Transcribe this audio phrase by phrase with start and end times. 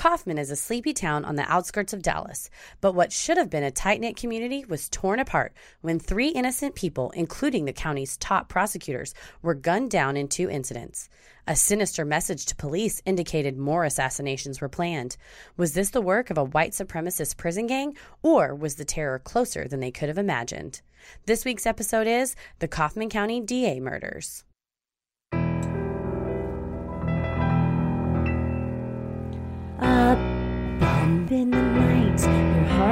[0.00, 2.48] Kaufman is a sleepy town on the outskirts of Dallas,
[2.80, 6.74] but what should have been a tight knit community was torn apart when three innocent
[6.74, 11.10] people, including the county's top prosecutors, were gunned down in two incidents.
[11.46, 15.18] A sinister message to police indicated more assassinations were planned.
[15.58, 19.68] Was this the work of a white supremacist prison gang, or was the terror closer
[19.68, 20.80] than they could have imagined?
[21.26, 24.44] This week's episode is The Kaufman County DA Murders.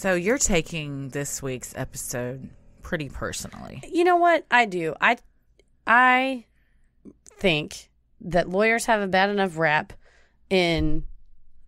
[0.00, 2.48] So you're taking this week's episode
[2.80, 3.82] pretty personally.
[3.86, 4.46] You know what?
[4.50, 4.94] I do.
[4.98, 5.18] I
[5.86, 6.46] I
[7.26, 7.90] think
[8.22, 9.92] that lawyers have a bad enough rap
[10.48, 11.04] in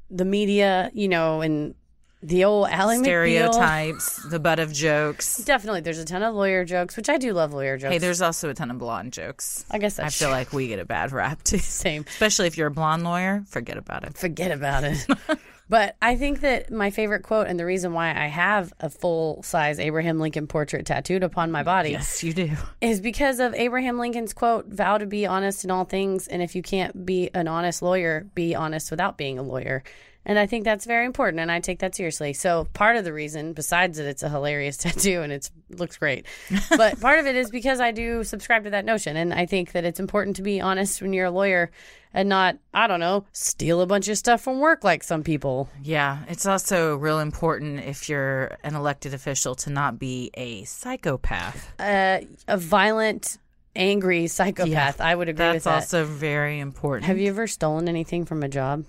[0.08, 1.74] the media, you know, and
[2.22, 3.02] the old Ally McBeal.
[3.02, 5.44] Stereotypes, the butt of jokes.
[5.44, 7.92] Definitely, there's a ton of lawyer jokes, which I do love lawyer jokes.
[7.92, 9.66] Hey, there's also a ton of blonde jokes.
[9.70, 11.58] I guess I feel like we get a bad rap too.
[11.58, 12.06] Same.
[12.08, 14.16] Especially if you're a blonde lawyer, forget about it.
[14.16, 15.06] Forget about it.
[15.72, 19.42] but I think that my favorite quote and the reason why I have a full
[19.42, 22.50] size Abraham Lincoln portrait tattooed upon my body Yes, you do.
[22.82, 26.28] is because of Abraham Lincoln's quote, vow to be honest in all things.
[26.28, 29.82] And if you can't be an honest lawyer, be honest without being a lawyer.
[30.24, 32.32] And I think that's very important, and I take that seriously.
[32.32, 36.26] So part of the reason, besides that it's a hilarious tattoo and it looks great,
[36.76, 39.72] but part of it is because I do subscribe to that notion, and I think
[39.72, 41.70] that it's important to be honest when you're a lawyer,
[42.14, 45.68] and not I don't know steal a bunch of stuff from work like some people.
[45.82, 51.72] Yeah, it's also real important if you're an elected official to not be a psychopath.
[51.80, 53.38] Uh, a violent,
[53.74, 55.00] angry psychopath.
[55.00, 55.96] I would agree with That's that.
[55.96, 57.06] also very important.
[57.06, 58.84] Have you ever stolen anything from a job?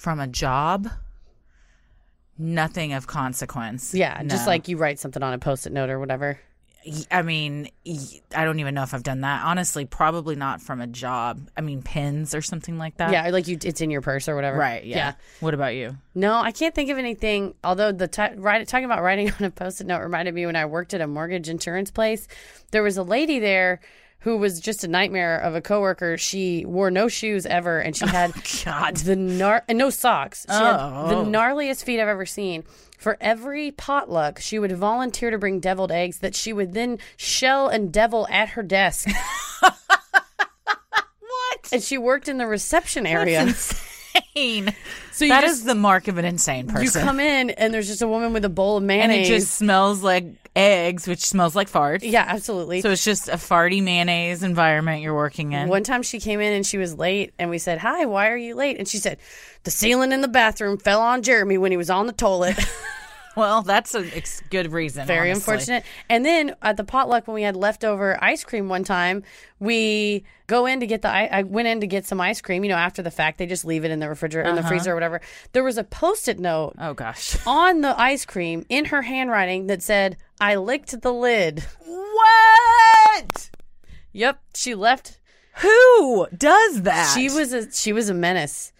[0.00, 0.88] From a job?
[2.38, 3.92] Nothing of consequence.
[3.92, 6.40] Yeah, just like you write something on a post-it note or whatever.
[7.10, 7.68] I mean,
[8.34, 9.44] I don't even know if I've done that.
[9.44, 11.50] Honestly, probably not from a job.
[11.54, 13.12] I mean, pins or something like that.
[13.12, 14.56] Yeah, like you, it's in your purse or whatever.
[14.56, 14.82] Right.
[14.82, 15.12] Yeah.
[15.40, 15.98] What about you?
[16.14, 17.54] No, I can't think of anything.
[17.62, 18.22] Although the t-
[18.64, 21.50] talking about writing on a post-it note reminded me when I worked at a mortgage
[21.50, 22.26] insurance place.
[22.70, 23.80] There was a lady there
[24.20, 26.16] who was just a nightmare of a coworker.
[26.18, 28.32] She wore no shoes ever, and she oh, had
[28.64, 28.96] God.
[28.98, 30.46] the gnar- and no socks.
[30.48, 31.24] She had oh, the Oh.
[31.24, 32.64] gnarliest feet I've ever seen.
[32.98, 37.68] For every potluck, she would volunteer to bring deviled eggs that she would then shell
[37.68, 39.08] and devil at her desk.
[41.20, 41.68] What?
[41.72, 43.42] and she worked in the reception area.
[43.42, 44.74] Insane.
[45.12, 47.02] So you That just is the mark of an insane person.
[47.02, 49.38] you come in and there's just a woman with a bowl of mayonnaise, and it
[49.38, 50.24] just smells like
[50.60, 52.00] eggs, which smells like farts.
[52.02, 52.80] yeah, absolutely.
[52.80, 55.68] So it's just a farty mayonnaise environment you're working in.
[55.68, 58.36] One time she came in and she was late, and we said, "Hi, why are
[58.36, 59.18] you late?" And she said,
[59.64, 62.58] "The ceiling in the bathroom fell on Jeremy when he was on the toilet."
[63.36, 65.06] Well, that's a ex- good reason.
[65.06, 65.52] Very honestly.
[65.52, 65.84] unfortunate.
[66.08, 69.22] And then at the potluck, when we had leftover ice cream one time,
[69.60, 71.08] we go in to get the.
[71.08, 72.64] I, I went in to get some ice cream.
[72.64, 74.68] You know, after the fact, they just leave it in the refrigerator, in the uh-huh.
[74.68, 75.20] freezer, or whatever.
[75.52, 77.36] There was a post-it note Oh gosh.
[77.46, 83.50] on the ice cream in her handwriting that said, "I licked the lid." What?
[84.12, 85.18] Yep, she left.
[85.56, 87.12] Who does that?
[87.14, 88.72] She was a she was a menace.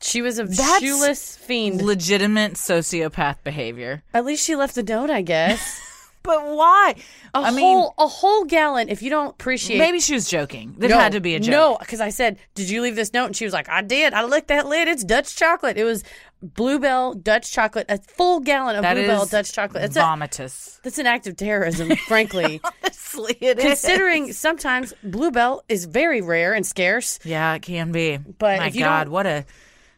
[0.00, 1.82] She was a That's shoeless fiend.
[1.82, 4.02] legitimate sociopath behavior.
[4.14, 5.80] At least she left a note, I guess.
[6.24, 6.94] But why?
[7.32, 8.90] A I mean, whole a whole gallon.
[8.90, 10.74] If you don't appreciate, maybe she was joking.
[10.76, 11.50] There no, had to be a joke.
[11.50, 14.12] No, because I said, "Did you leave this note?" And she was like, "I did.
[14.12, 14.88] I licked that lid.
[14.88, 15.78] It's Dutch chocolate.
[15.78, 16.04] It was
[16.42, 17.86] Bluebell Dutch chocolate.
[17.88, 19.84] A full gallon of that Bluebell Dutch chocolate.
[19.84, 20.80] It's a, vomitous.
[20.82, 22.60] that's an act of terrorism, frankly.
[22.82, 23.64] Honestly, it is.
[23.64, 27.18] Considering sometimes Bluebell is very rare and scarce.
[27.24, 28.18] Yeah, it can be.
[28.18, 29.44] But my God, what a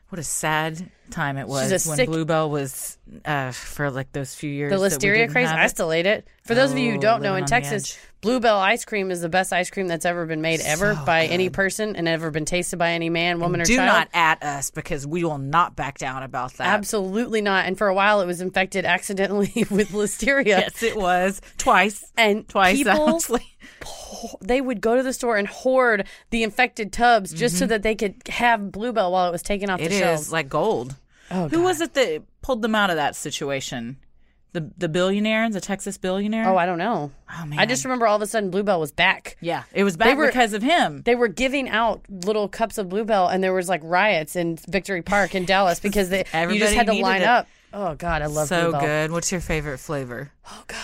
[0.09, 4.51] what a sad time it was when sick- Bluebell was uh, for like those few
[4.51, 4.73] years.
[4.73, 5.49] The listeria craze.
[5.49, 6.27] I still ate it.
[6.45, 7.99] For those of you who Oh, don't know, in Texas.
[8.21, 11.49] Bluebell ice cream is the best ice cream that's ever been made ever by any
[11.49, 13.87] person and ever been tasted by any man, woman, or Do child.
[13.89, 16.67] not at us because we will not back down about that.
[16.67, 17.65] Absolutely not.
[17.65, 20.47] And for a while, it was infected accidentally with listeria.
[20.47, 22.13] Yes, it was twice.
[22.19, 23.57] And Twice, people, honestly.
[24.43, 27.59] they would go to the store and hoard the infected tubs just Mm-hmm.
[27.61, 30.33] so that they could have Bluebell while it was taken off It the is shelves.
[30.33, 30.95] like gold.
[31.31, 31.65] Oh, Who God.
[31.65, 33.97] was it that pulled them out of that situation?
[34.53, 36.49] The the billionaire, and the Texas billionaire.
[36.49, 37.13] Oh, I don't know.
[37.33, 37.59] Oh, man.
[37.61, 39.37] I just remember all of a sudden Bluebell was back.
[39.41, 41.03] yeah, it was back were- because of him.
[41.03, 45.03] They were giving out little cups of Bluebell, and there was like riots in Victory
[45.03, 47.29] Park in Dallas because they you just had to line it.
[47.29, 47.47] up.
[47.73, 48.81] Oh God, I love so Bluebell.
[48.81, 49.13] good.
[49.13, 50.33] What's your favorite flavor?
[50.51, 50.79] Oh God,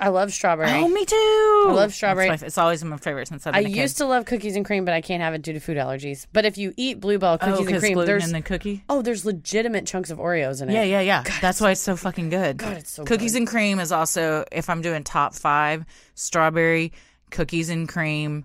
[0.00, 0.70] I love strawberry.
[0.70, 1.64] Oh, me too.
[1.68, 2.28] I love strawberry.
[2.30, 3.80] it's always my favorite since I've I been a kid.
[3.82, 6.26] used to love cookies and cream, but I can't have it due to food allergies.
[6.32, 8.84] But if you eat Bluebell oh, cookies and 'cause cream, gluten there's in the cookie.
[8.88, 10.74] oh, there's legitimate chunks of Oreos in it.
[10.74, 11.24] Yeah, yeah, yeah.
[11.40, 12.58] That's why it's so fucking good.
[12.58, 16.92] God, it's so cookies and cream is also if I'm doing top five strawberry
[17.30, 18.44] cookies and cream.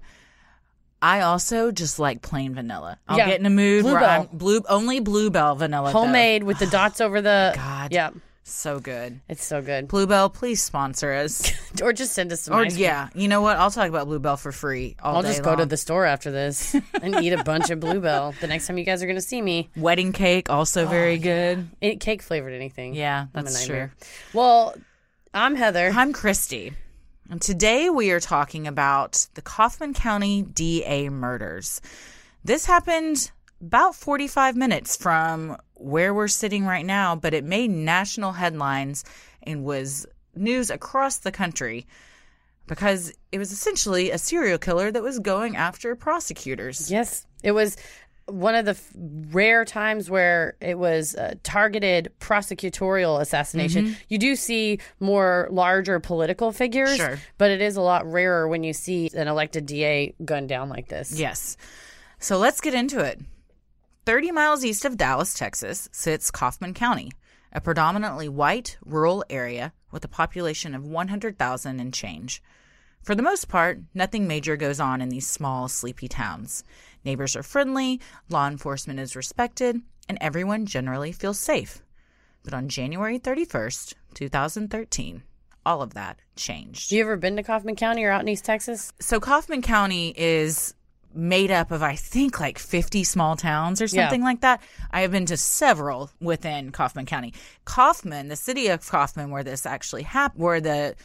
[1.02, 2.98] I also just like plain vanilla.
[3.10, 3.26] I'll Yeah.
[3.28, 4.22] get in a mood where Bluebell.
[4.32, 5.92] I'm blue only bluebell vanilla.
[5.92, 6.00] though.
[6.00, 7.52] homemade with the dots over the.
[7.58, 7.92] God.
[7.92, 8.12] yeah,
[8.44, 9.20] so good.
[9.30, 9.88] it's so good.
[9.88, 11.52] Bluebell, please sponsor us.
[11.82, 12.54] Or just send us some.
[12.54, 12.84] or ice cream.
[12.84, 13.58] yeah, you know what?
[13.58, 16.30] I'll talk about Bluebell for free all I'll day just go to the store after
[16.30, 19.22] this and eat a bunch of Bluebell the next time you guys are going to
[19.24, 19.72] see me.
[19.76, 20.52] wedding cake.
[20.52, 21.68] Also oh, very good.
[21.82, 22.94] Eat cake flavored anything.
[22.94, 23.92] Yeah, that's nightmare.
[23.98, 24.08] true.
[24.40, 24.76] Well,
[25.34, 25.92] I'm Heather.
[25.96, 26.74] I'm Christy,
[27.32, 31.82] and today we are talking about the Kaufman County DA murders.
[32.44, 33.32] This happened
[33.64, 39.04] about 45 minutes from where we're sitting right now, but it made national headlines
[39.44, 40.06] and was
[40.36, 41.86] news across the country
[42.68, 46.90] because it was essentially a serial killer that was going after prosecutors.
[46.92, 47.78] Yes, it was
[48.28, 48.92] one of the f-
[49.34, 53.86] rare times where it was a targeted prosecutorial assassination.
[53.88, 53.94] Mm-hmm.
[54.08, 57.20] You do see more larger political figures, Sure.
[57.38, 60.88] but it is a lot rarer when you see an elected DA gunned down like
[60.88, 61.18] this.
[61.20, 61.58] Yes.
[62.20, 63.20] So let's get into it.
[64.06, 67.14] 30 miles east of Dallas, Texas, sits Kaufman County,
[67.54, 72.44] a predominantly white rural area with a population of 100,000 and change.
[73.02, 76.66] For the most part, nothing major goes on in these small, sleepy towns.
[77.06, 81.82] Neighbors are friendly, law enforcement is respected, and everyone generally feels safe.
[82.44, 85.24] But on January 31st, 2013,
[85.66, 86.92] all of that changed.
[86.92, 88.92] You ever been to Kaufman County or out in East Texas?
[89.00, 90.74] So Kaufman County is
[91.16, 94.04] made up of I think like 50 small towns or Yeah.
[94.04, 94.62] something like that.
[94.92, 97.34] I have been to several within Kaufman County.
[97.66, 100.96] Kaufman, the city of Kaufman where this actually happened, where the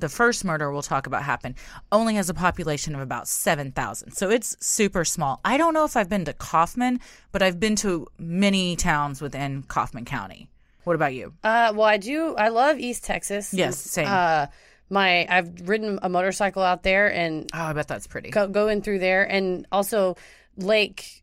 [0.00, 1.54] the first murder we'll talk about happened,
[1.92, 4.10] only has a population of about 7,000.
[4.10, 5.40] So it's super small.
[5.44, 6.98] I don't know if I've been to Kaufman,
[7.30, 10.50] but I've been to many towns within Kaufman County.
[10.82, 11.32] What about you?
[11.44, 12.34] Uh, well, I do.
[12.34, 13.54] I love East Texas.
[13.54, 14.08] Yes, same.
[14.08, 14.46] Uh,
[14.90, 18.30] my I've ridden a motorcycle out there and Oh, I bet that's pretty.
[18.30, 20.16] go, going through there, and also
[20.56, 21.22] Lake.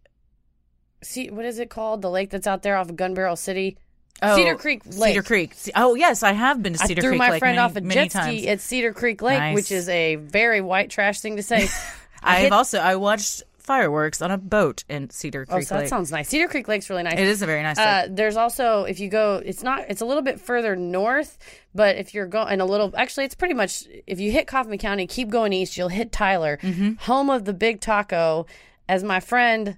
[1.04, 2.02] See, what is it called?
[2.02, 3.78] The lake that's out there off of Gun Barrel City,
[4.22, 5.10] Oh, Cedar Creek Lake.
[5.14, 5.56] Cedar Creek.
[5.76, 6.98] Oh, yes, I have been to Cedar Creek.
[7.00, 8.38] I threw Creek my Lake friend many, off a jet times.
[8.38, 9.56] ski at Cedar Creek Lake, Nice.
[9.56, 11.68] which is a very white trash thing to say.
[12.24, 15.76] I have hit- also I watched fireworks on a boat in Cedar oh, Creek so
[15.76, 15.90] that Lake.
[15.90, 16.28] sounds nice.
[16.30, 17.14] Cedar Creek Lake's really nice.
[17.14, 17.78] it is a very nice.
[17.78, 19.86] Uh, there's also if you go, it's not.
[19.90, 21.38] It's a little bit further north,
[21.74, 23.86] but if you're going a little, actually, it's pretty much.
[24.08, 26.94] If you hit Kaufman County, keep going east, you'll hit Tyler, Mm-hmm.
[27.00, 28.46] home of the Big Taco.
[28.90, 29.78] As my friend,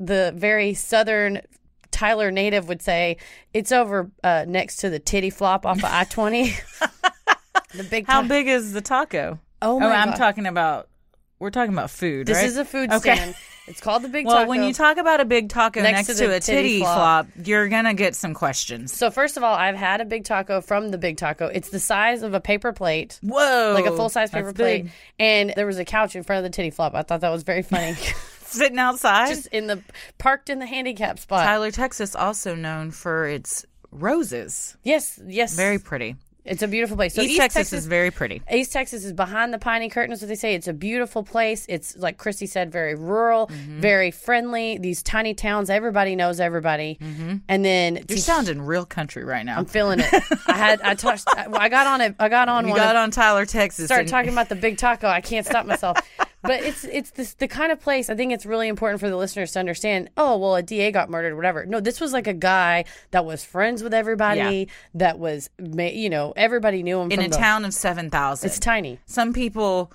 [0.00, 1.42] the very southern
[1.90, 3.16] Tyler native would say,
[3.54, 6.54] it's over uh, next to the titty flop off of I twenty.
[7.74, 8.06] the big.
[8.06, 9.38] How big is the taco?
[9.60, 10.16] Oh oh, I'm God.
[10.16, 10.88] talking about.
[11.38, 12.46] We're talking about food, This right?
[12.46, 13.14] is a food Okay.
[13.14, 13.34] stand.
[13.68, 14.48] It's called the Big Well, Taco.
[14.48, 16.78] Well, when you talk about a big taco Next next, to to, a titty titty
[16.80, 17.26] flop.
[17.26, 17.46] flop.
[17.46, 18.92] you're gonna get some questions.
[18.92, 21.46] so first of all, I've had a big taco from the Big Taco.
[21.46, 23.18] It's the size of a paper plate.
[23.22, 24.84] Whoa, like a full size paper plate.
[24.84, 24.92] big.
[25.18, 26.94] And there was a couch in front of the titty flop.
[26.94, 27.94] I thought that was very funny.
[28.46, 29.28] sitting outside.
[29.28, 29.82] Just in the
[30.16, 31.44] parked in the handicap spot.
[31.44, 34.76] Tyler, Texas, also known for its roses.
[34.82, 35.54] yes, yes.
[35.54, 36.16] Very pretty.
[36.48, 37.14] It's a beautiful place.
[37.14, 38.42] So East, Texas, is very pretty.
[38.52, 40.54] East Texas is behind the piney curtain, is what they say.
[40.54, 41.66] It's a beautiful place.
[41.68, 43.80] It's like Christy said, very rural, Mm-hmm.
[43.80, 44.78] very friendly.
[44.78, 46.98] These tiny towns, everybody knows everybody.
[47.00, 48.04] And then Mm-hmm.
[48.08, 49.58] You're sounding real country right now.
[49.58, 50.08] I'm feeling it.
[50.46, 51.24] I had I touched.
[51.28, 52.14] I, I got on it.
[52.18, 52.78] I got on you one.
[52.80, 53.86] got of- on Tyler, Texas.
[53.86, 55.06] start and- talking about the big taco.
[55.08, 55.98] I can't stop myself.
[56.42, 59.16] but it's it's this the kind of place I think it's really important for the
[59.16, 60.10] listeners to understand.
[60.16, 61.66] Oh well, a DA got murdered, whatever.
[61.66, 64.38] No, this was like a guy that was friends with everybody.
[64.40, 64.64] Yeah.
[64.94, 68.46] That was, you know, everybody knew him in a the- town of seven thousand.
[68.48, 68.98] It's tiny.
[69.06, 69.92] some people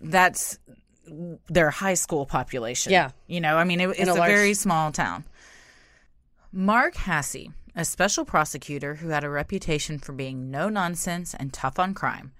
[0.00, 0.58] that's
[1.48, 2.92] their high school population.
[2.92, 3.10] Yeah.
[3.26, 5.24] You know, I mean, it, it's a a, large- very small town.
[6.52, 11.78] Mark Hasse, a special prosecutor who had a reputation for being no nonsense and tough
[11.78, 12.32] on crime,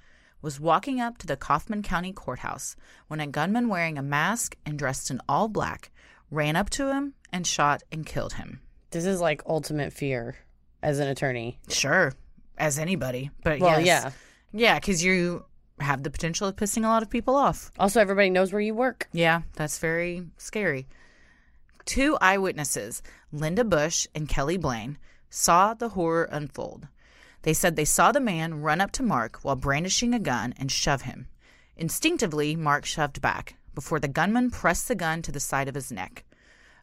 [0.42, 2.76] was walking up to the Kaufman County Courthouse
[3.08, 5.90] when a gunman wearing a mask and dressed in all black
[6.30, 8.60] ran up to him and shot and killed him.
[8.90, 10.36] This is like ultimate fear
[10.82, 11.58] as an attorney.
[11.68, 12.12] Sure,
[12.58, 14.12] as anybody, but Well, yes.
[14.52, 15.44] yeah, because you
[15.80, 17.70] have the potential of pissing a lot of people off.
[17.78, 19.08] Also, everybody knows where you work.
[19.12, 20.86] Yeah, that's very scary.
[21.84, 24.98] Two eyewitnesses, Linda Bush and Kelly Blaine,
[25.30, 26.86] saw the horror unfold.
[27.42, 30.70] They said they saw the man run up to Mark while brandishing a gun and
[30.70, 31.26] shove him.
[31.76, 35.90] Instinctively, Mark shoved back before the gunman pressed the gun to the side of his
[35.90, 36.24] neck.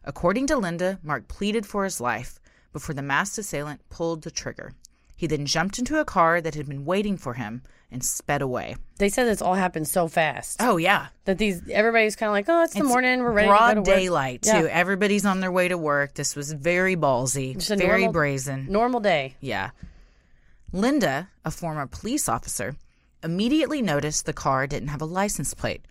[0.04, 2.40] According to Linda, Mark pleaded for his life
[2.72, 4.72] before the masked assailant pulled the trigger.
[5.16, 8.76] He then jumped into a car that had been waiting for him and sped away.
[8.98, 12.48] They said this all happened so fast Oh yeah, that these everybody's kind of like,
[12.48, 13.98] oh, it's the It's morning, we're ready broad to go to work.
[13.98, 14.50] daylight too.
[14.68, 16.14] Everybody's on their way to work.
[16.14, 18.66] This was very ballsy, Just very normal- brazen.
[18.70, 19.36] Normal day.
[19.40, 19.70] Yeah.
[20.72, 22.76] Linda, a former police officer,
[23.24, 25.84] immediately noticed the car didn't have a license plate.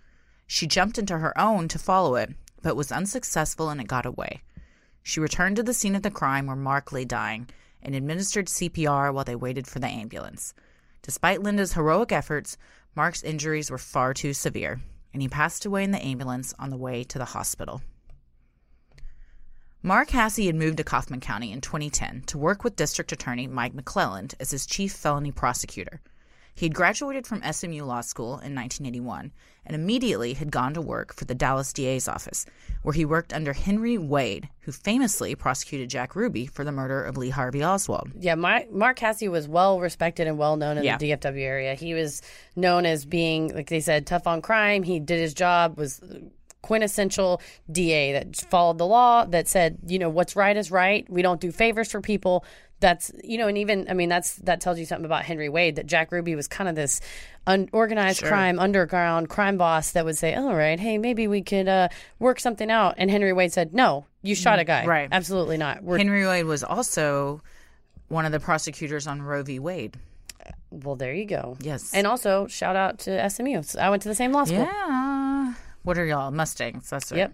[0.47, 4.41] She jumped into her own to follow it, but was unsuccessful and it got away.
[5.03, 7.49] She returned to the scene of the crime where Mark lay dying
[7.83, 10.53] and administered CPR while they waited for the ambulance.
[11.01, 12.57] Despite Linda's heroic efforts,
[12.95, 14.79] Mark's injuries were far too severe,
[15.13, 17.81] and he passed away in the ambulance on the way to the hospital.
[19.81, 23.73] Mark Hasse had moved to Kaufman County in 2010 to work with District Attorney Mike
[23.73, 26.01] McLelland as his chief felony prosecutor.
[26.53, 29.31] He had graduated from SMU Law School in 1981
[29.65, 32.45] and immediately had gone to work for the Dallas DA's office,
[32.83, 37.15] where he worked under Henry Wade, who famously prosecuted Jack Ruby for the murder of
[37.15, 38.11] Lee Harvey Oswald.
[38.19, 40.97] Yeah, my, Mark Cassidy was well respected and well known in Yeah.
[40.97, 41.75] the DFW area.
[41.75, 42.21] He was
[42.57, 44.83] known as being, like they said, tough on crime.
[44.83, 46.01] He did his job, was
[46.61, 51.09] quintessential DA that followed the law, that said, you know, what's right is right.
[51.09, 52.43] We don't do favors for people.
[52.81, 55.75] That's you know, and even I mean, that's that tells you something about Henry Wade
[55.75, 57.01] that Jack Ruby was kind of this
[57.45, 61.89] unorganized crime, underground crime boss that would say, "All right, hey, maybe we could uh,
[62.19, 64.85] work something out." And Henry Wade said, "No, you shot a guy.
[64.85, 65.09] right.
[65.11, 65.83] Absolutely not.
[65.83, 67.41] We're Henry Wade was also
[68.07, 69.59] one of the prosecutors on Roe v.
[69.59, 69.97] Wade.
[70.71, 71.57] well, there you go.
[71.59, 71.93] Yes.
[71.93, 73.61] And also, shout out to SMU.
[73.77, 74.59] I went to the same law school.
[74.59, 75.08] Yeah.
[75.83, 76.31] What are y'all?
[76.31, 76.89] Mustangs.
[76.89, 77.19] That's right.
[77.19, 77.33] Yep.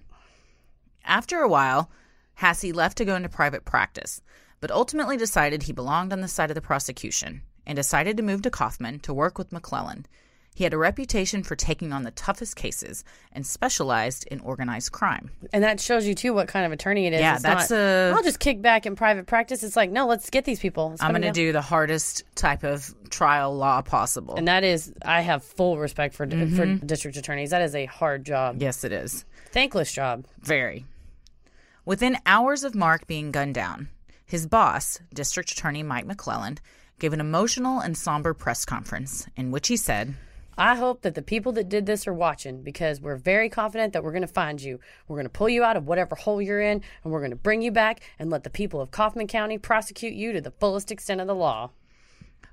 [1.05, 1.89] After a while,
[2.35, 4.21] Hasse left to go into private practice,
[4.59, 8.41] but ultimately decided he belonged on the side of the prosecution and decided to move
[8.43, 10.05] to Kaufman to work with McLelland.
[10.55, 15.29] He had a reputation for taking on the toughest cases and specialized in organized crime.
[15.53, 17.19] And that shows you too what kind of attorney it is.
[17.19, 19.63] Yeah, It's that's not, a- I'll just kick back in private practice.
[19.63, 20.89] It's like, no, let's get these people.
[20.91, 24.35] Let's I'm going to do the hardest type of trial law possible.
[24.35, 26.55] And that is, I have full respect for Mm-hmm.
[26.55, 27.51] for district attorneys.
[27.51, 29.25] That is a hard job, yes, it is.
[29.51, 30.25] thankless job.
[30.41, 30.85] Very.
[31.85, 33.89] Within hours of Mark being gunned down,
[34.25, 36.59] his boss, District Attorney Mike McLelland,
[36.97, 40.15] gave an emotional and somber press conference in which he said,
[40.57, 44.03] I hope that the people that did this are watching because we're very confident that
[44.03, 44.79] we're going to find you.
[45.07, 47.35] We're going to pull you out of whatever hole you're in, and we're going to
[47.35, 50.91] bring you back and let the people of Kaufman County prosecute you to the fullest
[50.91, 51.71] extent of the law.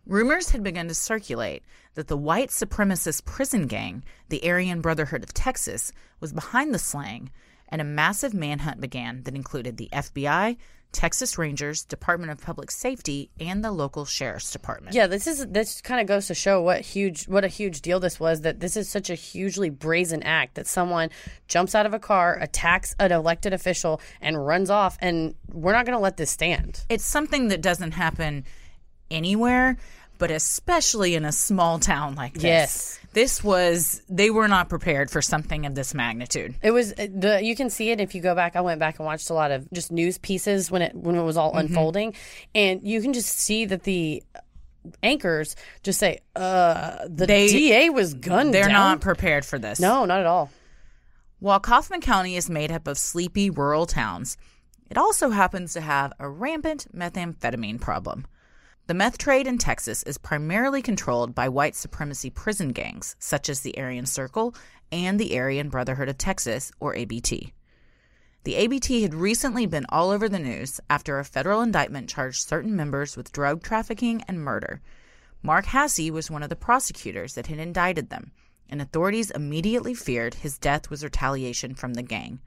[0.05, 1.63] Rumors had begun to circulate
[1.95, 7.31] that the white supremacist prison gang, the Aryan Brotherhood of Texas, was behind the slaying,
[7.69, 10.57] and a massive manhunt began that included the FBI,
[10.93, 14.95] Texas Rangers, Department of Public Safety, and the local sheriff's department.
[14.95, 17.99] Yeah, this is this kind of goes to show what huge what a huge deal
[17.99, 21.11] this was that this is such a hugely brazen act that someone
[21.49, 25.87] jumps out of a car, attacks an elected official and runs off and we're not
[25.87, 26.85] going to let this stand.
[26.89, 28.45] It's something that doesn't happen
[29.11, 29.77] anywhere,
[30.23, 32.45] but especially in a small town like this.
[32.45, 32.99] Yes.
[33.13, 36.55] This was, they were not prepared for something of this magnitude.
[36.63, 38.55] It was uh, the you can see it if you go back.
[38.55, 41.23] I went back and watched a lot of just news pieces when it when it
[41.23, 41.59] was all Mm-hmm.
[41.67, 42.15] unfolding,
[42.55, 44.23] and you can just see that the
[45.03, 49.81] anchors just say, "Uh, the They- DA was gunned They're down." not prepared for this.
[49.81, 50.51] no, not at all.
[51.41, 54.37] While Kaufman County is made up of sleepy rural towns,
[54.89, 58.27] it also happens to have a rampant methamphetamine problem.
[58.93, 63.61] The meth trade in Texas is primarily controlled by white supremacy prison gangs, such as
[63.61, 64.55] the Aryan Circle
[64.93, 67.55] and the Aryan Brotherhood of Texas, or ABT.
[68.45, 72.77] The ABT had recently been all over the news after a federal indictment charged certain
[72.77, 74.83] members with drug trafficking and murder.
[75.43, 78.33] Mark Hasse was one of the prosecutors that had indicted them,
[78.69, 82.41] and authorities immediately feared his death was retaliation from the gang.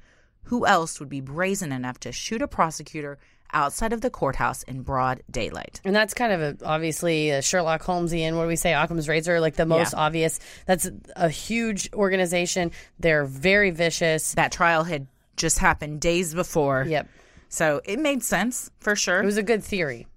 [0.46, 3.18] Who else would be brazen enough to shoot a prosecutor
[3.54, 5.82] outside of the courthouse in broad daylight?
[5.86, 8.36] And that's kind of a, obviously a Sherlock Holmesian.
[8.36, 8.74] What do we say?
[8.74, 10.00] Occam's razor, like the most Yeah.
[10.00, 10.40] obvious.
[10.66, 12.72] That's a huge organization.
[13.00, 14.34] They're very vicious.
[14.34, 16.86] That trial had just happened days before.
[16.88, 17.08] Yep,
[17.50, 19.22] So it made sense for sure.
[19.22, 20.08] it was a good theory.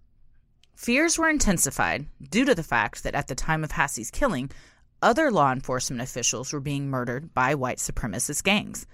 [0.77, 4.51] Fears were intensified due to the fact that at the time of Hasse's killing,
[5.03, 8.87] other law enforcement officials were being murdered by white supremacist gangs.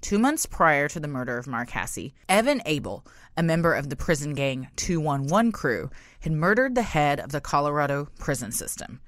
[0.00, 3.04] Two months prior to the murder of Mark Hasse, Evan Ebel,
[3.36, 5.90] a member of the prison gang 211 crew,
[6.20, 9.00] had murdered the head of the Colorado prison system.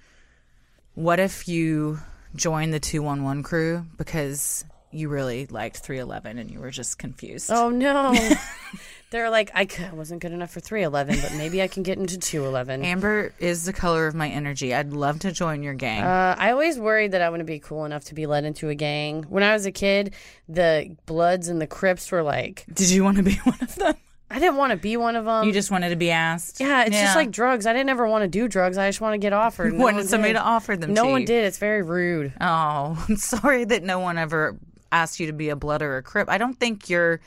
[0.94, 2.00] What if you
[2.34, 7.50] joined the 211 crew because you really liked 311 and you were just confused?
[7.50, 8.12] Oh no.
[9.10, 11.98] They're like, I c- I wasn't good enough for 311, but maybe I can get
[11.98, 12.84] into 211.
[12.84, 14.72] Amber is the color of my energy.
[14.72, 16.04] I'd love to join your gang.
[16.04, 18.74] Uh, I always worried that I wouldn't be cool enough to be led into a
[18.76, 19.24] gang.
[19.24, 20.14] When I was a kid,
[20.48, 23.94] the Bloods and the Crips were like, Did you want to be one of them?
[24.30, 25.44] I didn't want to be one of them.
[25.44, 26.60] You just wanted to be asked.
[26.60, 27.66] yeah, it's just like drugs.
[27.66, 28.78] I didn't ever want to do drugs.
[28.78, 29.72] I just want to get offered.
[29.72, 30.38] No wanted one somebody did.
[30.38, 30.94] to offer them.
[30.94, 31.26] No to one you.
[31.26, 31.46] did.
[31.46, 32.32] It's very rude.
[32.40, 34.56] Oh, I'm sorry that no one ever
[34.92, 36.28] asked you to be a blood or a crip.
[36.28, 37.20] I don't think you're.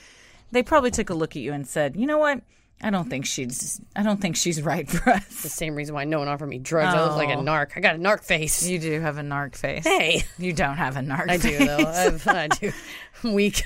[0.54, 2.42] They probably took a look at you and said, "You know what?
[2.82, 3.80] I don't think she's.
[3.96, 5.42] I don't think she's right for us.
[5.42, 6.94] The same reason why no one offered me drugs.
[6.94, 7.44] I look like a Oh.
[7.44, 7.72] narc.
[7.76, 8.66] I got a narc face.
[8.68, 9.84] You do have a narc face.
[9.86, 11.30] Hey, You don't have a narc.
[11.30, 11.68] I do face.
[11.68, 11.78] though.
[11.88, 12.72] I've, I do.
[13.24, 13.64] I'm weak.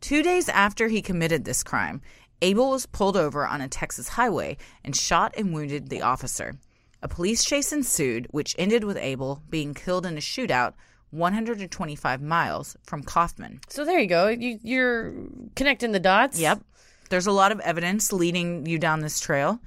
[0.00, 2.02] Two days after he committed this crime,
[2.42, 6.56] Ebel was pulled over on a Texas highway and shot and wounded the officer.
[7.02, 10.74] A police chase ensued, which ended with Ebel being killed in a shootout
[11.14, 13.60] 125 miles from Kaufman.
[13.68, 14.28] So there you go.
[14.28, 15.14] You, you're
[15.56, 16.38] connecting the dots.
[16.38, 16.62] Yep.
[17.10, 19.60] There's a lot of evidence leading you down this trail.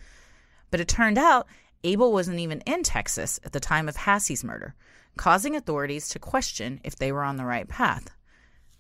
[0.72, 1.48] But it turned out
[1.84, 4.76] Ebel wasn't even in Texas at the time of Hasse's murder,
[5.16, 8.10] causing authorities to question if they were on the right path.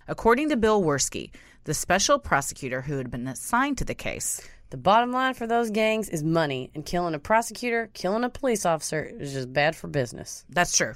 [0.07, 1.31] According to Bill Wirskye,
[1.65, 5.71] the special prosecutor who had been assigned to the case, The bottom line for those
[5.71, 9.87] gangs is money, and killing a prosecutor, killing a police officer is just bad for
[9.87, 10.43] business.
[10.49, 10.93] that's true.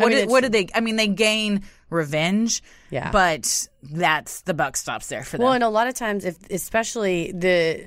[0.00, 0.68] I What, mean, did, what did they?
[0.74, 3.10] I mean, they gain revenge, Yeah.
[3.10, 5.44] but that's the buck stops there for them.
[5.44, 7.86] Well, and a lot of times, if especially the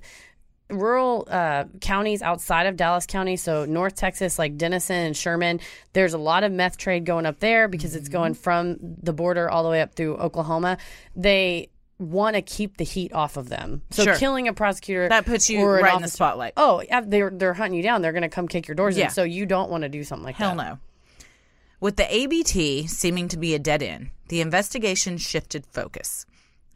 [0.70, 5.60] rural uh, counties outside of Dallas County, so North Texas, like Denison and Sherman,
[5.94, 8.14] there's a lot of meth trade going up there because it's Mm-hmm.
[8.14, 10.78] going from the border all the way up through Oklahoma.
[11.16, 13.82] They want to keep the heat off of them.
[13.92, 14.16] So Sure.
[14.16, 16.54] killing a prosecutor that puts you right in the spotlight.
[16.58, 18.02] Oh, yeah, they're they're hunting you down.
[18.02, 19.06] They're going to come kick your doors Yeah.
[19.06, 19.10] in.
[19.12, 20.70] So you don't want to do something like Hell that.
[20.70, 20.80] no.
[21.84, 26.26] With the ABT seeming to be a dead end, the investigation shifted focus.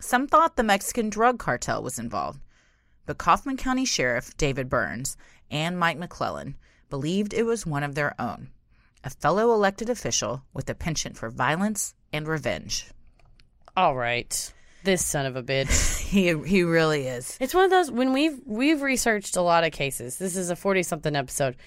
[0.02, 2.42] Some thought the Mexican drug cartel was involved,
[3.06, 5.16] but Kaufman County Sheriff David Burns
[5.50, 6.56] and Mike McLelland
[6.90, 8.50] believed it was one of their own,
[9.02, 12.88] a fellow elected official with a penchant for violence and revenge.
[13.78, 15.94] All right, this son of a bitch.
[16.08, 17.38] He he really is.
[17.42, 20.18] It's one of those when we've we've researched a lot of cases.
[20.18, 21.58] This is a forty something episode.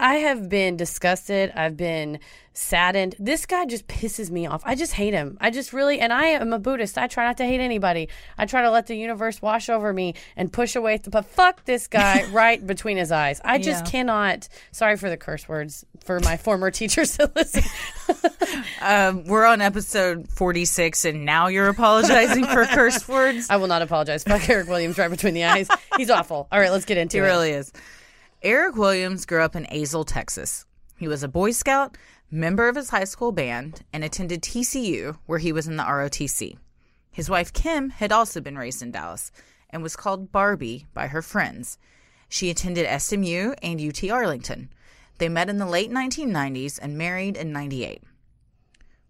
[0.00, 1.52] I have been disgusted.
[1.54, 2.18] I've been
[2.52, 3.16] saddened.
[3.18, 4.62] This guy just pisses me off.
[4.64, 5.36] I just hate him.
[5.40, 6.96] I just really, and I am a Buddhist.
[6.98, 8.08] I try not to hate anybody.
[8.38, 10.98] I try to let the universe wash over me and push away.
[10.98, 13.40] The, but fuck this guy right between his eyes.
[13.44, 13.90] I just Yeah.
[13.90, 14.48] cannot.
[14.72, 17.62] Sorry for the curse words for my former teachers to listen.
[18.82, 23.48] Um, we're on episode forty six, and now you're apologizing for curse words.
[23.50, 24.22] I will not apologize.
[24.24, 25.68] Fuck Eric Williams right between the eyes.
[25.96, 26.46] He's awful.
[26.52, 27.26] All right, let's get into He it.
[27.26, 27.72] really is.
[28.44, 30.66] Eric Williams grew up in Azle, Texas.
[30.98, 31.96] He was a Boy Scout,
[32.30, 36.58] member of his high school band, and attended TCU, where he was in the ROTC.
[37.10, 39.32] His wife Kim had also been raised in Dallas
[39.70, 41.78] and was called Barbie by her friends.
[42.28, 44.68] She attended SMU and UT Arlington.
[45.16, 48.02] They met in the late 1990s and married in 98.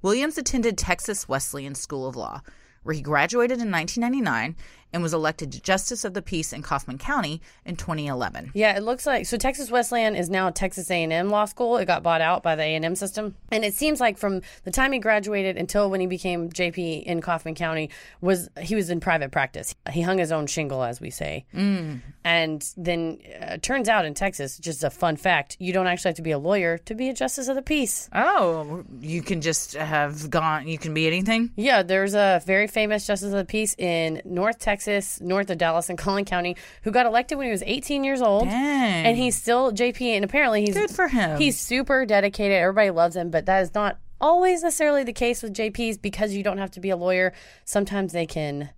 [0.00, 2.40] Williams attended Texas Wesleyan School of Law,
[2.84, 4.54] where he graduated in 1999
[4.94, 8.52] and was elected to Justice of the Peace in Kaufman County in 2011.
[8.54, 9.36] Yeah, it looks like so.
[9.36, 11.76] Texas Wesleyan is now Texas A and M Law School.
[11.76, 14.40] It got bought out by the A and M system, and it seems like from
[14.62, 18.88] the time he graduated until when he became JP in Kaufman County was he was
[18.88, 19.74] in private practice.
[19.90, 21.44] He hung his own shingle, as we say.
[21.52, 22.00] Mm.
[22.24, 26.16] And then uh, turns out in Texas, just a fun fact, you don't actually have
[26.16, 28.08] to be a lawyer to be a justice of the peace.
[28.14, 31.50] Oh, you can just have gone, you can be anything?
[31.56, 34.83] Yeah, there's a very famous justice of the peace in North Texas,
[35.20, 38.44] north of Dallas in Collin County, who got elected when he was 18 years old.
[38.44, 39.06] Dang.
[39.06, 41.38] And he's still JP, and apparently he's Good for him.
[41.38, 42.56] He's super dedicated.
[42.56, 46.42] Everybody loves him, but that is not always necessarily the case with JPs because you
[46.42, 47.32] don't have to be a lawyer.
[47.64, 48.70] Sometimes they can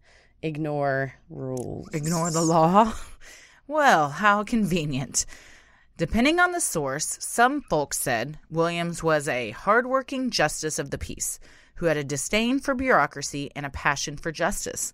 [0.43, 1.89] ignore rules.
[1.93, 2.93] Ignore the law?
[3.69, 5.27] Well, how convenient.
[5.97, 11.41] Depending on the source, some folks said Williams was a hardworking justice of the peace
[11.77, 14.93] who had a disdain for bureaucracy and a passion for justice.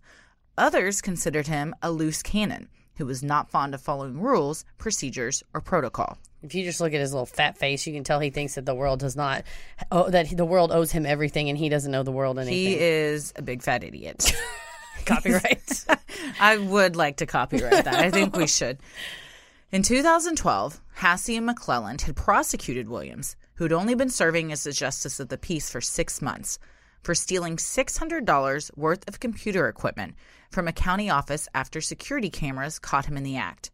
[0.59, 5.61] Others considered him a loose cannon who was not fond of following rules, procedures, or
[5.61, 6.19] protocol.
[6.43, 8.67] If you just look at his little fat face, you can tell he thinks that
[8.67, 9.45] the world does not,
[9.91, 12.55] oh, that the world owes him everything, and he doesn't know the world anything.
[12.55, 14.35] He is a big fat idiot.
[15.07, 15.85] Copyright.
[16.41, 17.95] I would like to copyright that.
[17.95, 18.79] I think we should.
[19.71, 24.73] In 2012, Hasse and McLelland had prosecuted Williams, who had only been serving as the
[24.73, 26.59] Justice of the Peace for six months,
[27.03, 30.15] for stealing $600 worth of computer equipment
[30.53, 33.71] from a county office after security cameras caught him in the act.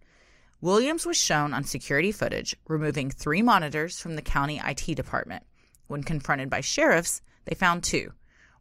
[0.61, 5.45] Williams was shown on security footage removing three monitors from the county IT department.
[5.87, 8.13] When confronted by sheriffs, they found two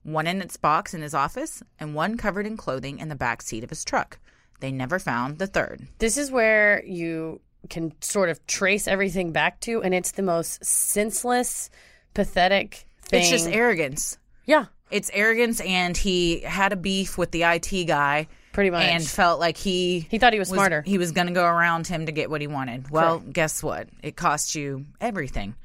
[0.03, 3.41] one in its box in his office and one covered in clothing in the back
[3.41, 4.19] seat of his truck.
[4.61, 5.85] They never found the third.
[5.99, 10.63] This is where you can sort of trace everything back to, and it's the most
[10.63, 11.69] senseless,
[12.13, 13.21] pathetic thing.
[13.21, 14.17] It's just arrogance.
[14.45, 18.83] yeah, It's arrogance, and he had a beef with the IT guy pretty much.
[18.83, 20.81] and felt like he he thought he was smarter.
[20.85, 22.89] He was going to go around him to get what he wanted.
[22.89, 23.89] Well, guess what?
[24.01, 25.55] It cost you everything.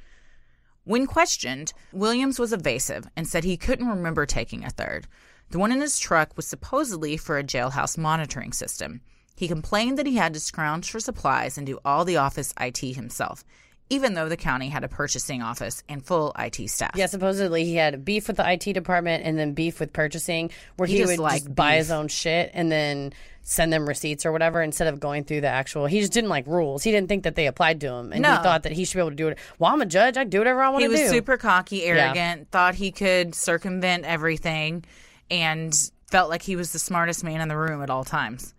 [0.85, 5.07] When questioned, Williams was evasive and said he couldn't remember taking a third.
[5.51, 9.01] The one in his truck was supposedly for a jailhouse monitoring system.
[9.37, 12.79] He complained that he had to scrounge for supplies and do all the office IT
[12.79, 13.45] himself,
[13.93, 16.93] even though the county had a purchasing office and full IT staff.
[16.97, 20.87] yeah, supposedly he had beef with the IT department and then beef with purchasing, where
[20.87, 24.33] He he, would like just buy his own shit and then send them receipts or
[24.33, 25.85] whatever instead of going through the actual.
[25.87, 26.83] He just didn't like rules.
[26.83, 28.37] He didn't think that they applied to him, and No.
[28.37, 29.39] he thought that he should be able to do it.
[29.59, 30.17] Well, I'm a judge.
[30.17, 31.09] I do whatever I want he was do.
[31.09, 34.85] super cocky, arrogant, thought he could circumvent everything,
[35.31, 35.75] and
[36.11, 38.55] felt like he was the smartest man in the room at all times.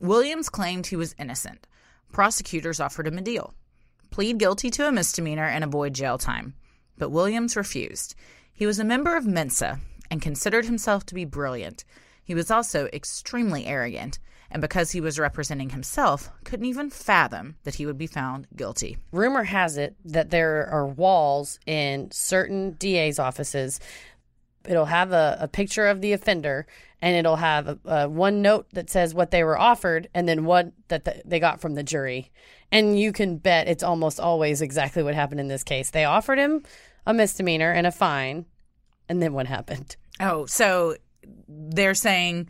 [0.00, 1.66] Williams claimed he was innocent.
[2.12, 3.54] Prosecutors offered him a deal
[4.16, 6.54] plead guilty to a misdemeanor and avoid jail time.
[6.96, 8.14] But Williams refused.
[8.50, 9.78] He was a member of Mensa
[10.10, 11.84] and considered himself to be brilliant.
[12.24, 14.18] He was also extremely arrogant,
[14.50, 18.96] and because he was representing himself, couldn't even fathom that he would be found guilty.
[19.12, 23.80] rumor has it that there are walls in certain DA's offices.
[24.66, 26.66] It'll have a, a picture of the offender,
[27.02, 30.46] and it'll have a, a, one note that says what they were offered, and then
[30.46, 32.30] what that the, they got from the jury.
[32.72, 35.90] And you can bet it's almost always exactly what happened in this case.
[35.90, 36.62] They offered him
[37.06, 38.44] a misdemeanor and a fine,
[39.08, 39.96] and then what happened?
[40.20, 40.96] Oh, so
[41.48, 42.48] they're saying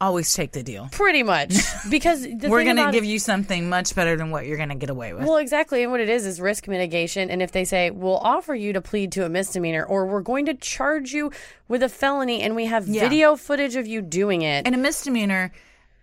[0.00, 0.88] always take the deal.
[0.90, 1.54] Pretty much,
[1.90, 4.74] because the We're going to give you something much better than what you're going to
[4.74, 5.24] get away with.
[5.24, 5.82] Well, exactly.
[5.82, 7.30] And what it is is risk mitigation.
[7.30, 10.46] And if they say, we'll offer you to plead to a misdemeanor, or we're going
[10.46, 11.30] to charge you
[11.68, 13.02] with a felony, and we have Yeah.
[13.02, 14.66] video footage of you doing it.
[14.66, 15.52] and a misdemeanor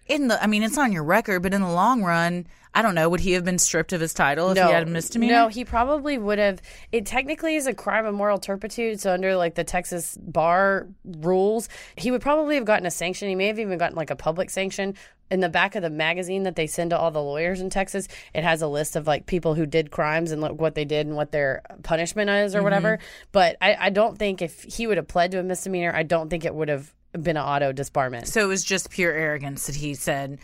[0.07, 2.95] in the I mean it's on your record, but in the long run, I don't
[2.95, 5.33] know, would he have been stripped of his title if he had a misdemeanor?
[5.33, 6.61] No, he probably would have.
[6.91, 9.01] It technically is a crime of moral turpitude.
[9.01, 13.27] So under like the Texas bar rules, he would probably have gotten a sanction.
[13.27, 14.95] He may have even gotten like a public sanction.
[15.29, 18.07] In the back of the magazine that they send to all the lawyers in Texas,
[18.33, 21.07] it has a list of like people who did crimes and like, what they did
[21.07, 22.63] and what their punishment is or mm-hmm.
[22.65, 22.99] whatever.
[23.31, 26.29] But I, I don't think if he would have pled to a misdemeanor, I don't
[26.29, 28.27] think it would have been an auto disbarment.
[28.27, 30.39] So it was just pure arrogance that he said,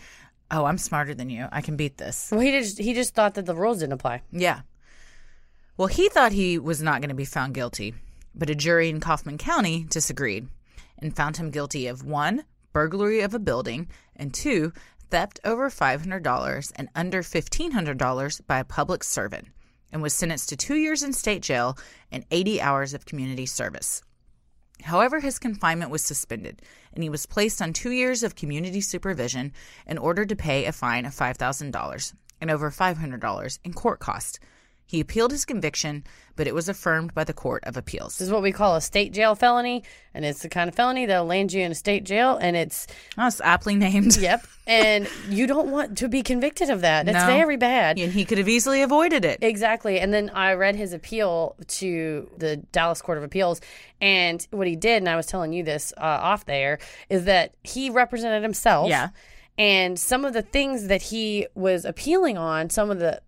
[0.50, 1.48] "Oh, I'm smarter than you.
[1.52, 4.22] I can beat this." well, he just he just thought that the rules didn't apply.
[4.30, 4.62] Yeah.
[5.76, 7.94] Well, he thought he was not going to be found guilty,
[8.34, 10.48] but a jury in Kaufman County disagreed
[10.98, 14.72] and found him guilty of one, burglary of a building, and two,
[15.10, 19.48] theft over $500 and under $1,500 by a public servant,
[19.92, 21.78] and was sentenced to two years in state jail
[22.10, 24.02] and 80 hours of community service.
[24.84, 26.62] However, his confinement was suspended,
[26.92, 29.52] and he was placed on two years of community supervision
[29.86, 34.38] and ordered to pay a fine of $5,000 and over $500 in court costs.
[34.88, 36.02] He appealed his conviction,
[36.34, 38.16] but it was affirmed by the Court of Appeals.
[38.16, 41.04] This is what we call a state jail felony, and it's the kind of felony
[41.04, 44.16] that'll land you in a state jail, and it's That's aptly named.
[44.20, 44.46] Yep.
[44.66, 47.04] And you don't want to be convicted of that.
[47.04, 47.26] That's No.
[47.26, 47.98] very bad.
[47.98, 49.38] And he could have easily avoided it.
[49.42, 50.00] Exactly.
[50.00, 53.60] And then I read his appeal to the Dallas Court of Appeals.
[54.00, 56.78] And what he did, and I was telling you this uh, off there,
[57.10, 58.88] is that he represented himself.
[58.88, 59.08] Yeah.
[59.58, 63.20] And some of the things that he was appealing on, some of the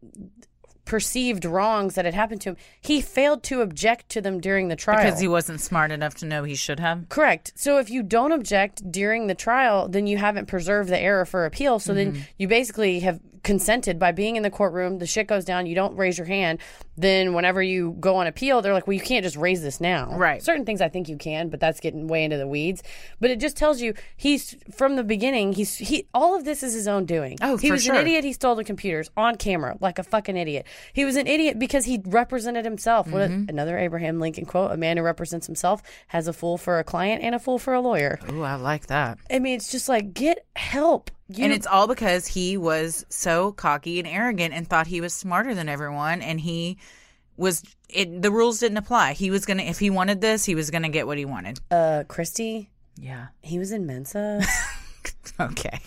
[0.90, 4.74] perceived wrongs that had happened to him, he failed to object to them during the
[4.74, 5.04] trial.
[5.04, 7.08] Because he wasn't smart enough to know he should have.
[7.08, 7.52] Correct.
[7.54, 11.46] So if you don't object during the trial, then you haven't preserved the error for
[11.46, 11.78] appeal.
[11.78, 12.12] So Mm-hmm.
[12.14, 14.98] then you basically have consented by being in the courtroom.
[14.98, 15.66] The shit goes down.
[15.66, 16.58] You don't raise your hand.
[16.96, 20.12] Then whenever you go on appeal, they're like, "Well, you can't just raise this now."
[20.14, 20.42] Right.
[20.42, 22.82] Certain things I think you can, but that's getting way into the weeds.
[23.20, 25.54] But it just tells you he's from the beginning.
[25.54, 26.06] He's he.
[26.12, 27.38] All of this is his own doing.
[27.40, 27.94] Oh, he was sure.
[27.94, 28.24] an idiot.
[28.24, 30.66] He stole the computers on camera like a fucking idiot.
[30.92, 33.06] He was an idiot because he represented himself.
[33.10, 33.48] What Mm-hmm.
[33.48, 37.22] another Abraham Lincoln quote: "A man who represents himself has a fool for a client
[37.22, 39.18] and a fool for a lawyer." Ooh, I like that.
[39.30, 41.10] I mean, it's just like get help.
[41.32, 45.14] You, and it's all because he was so cocky and arrogant and thought he was
[45.14, 46.78] smarter than everyone and he
[47.36, 50.70] was it the rules didn't apply he was gonna if he wanted this he was
[50.70, 52.70] gonna get what he wanted uh, Christy.
[52.98, 54.42] yeah He was in Mensa.
[55.40, 55.80] okay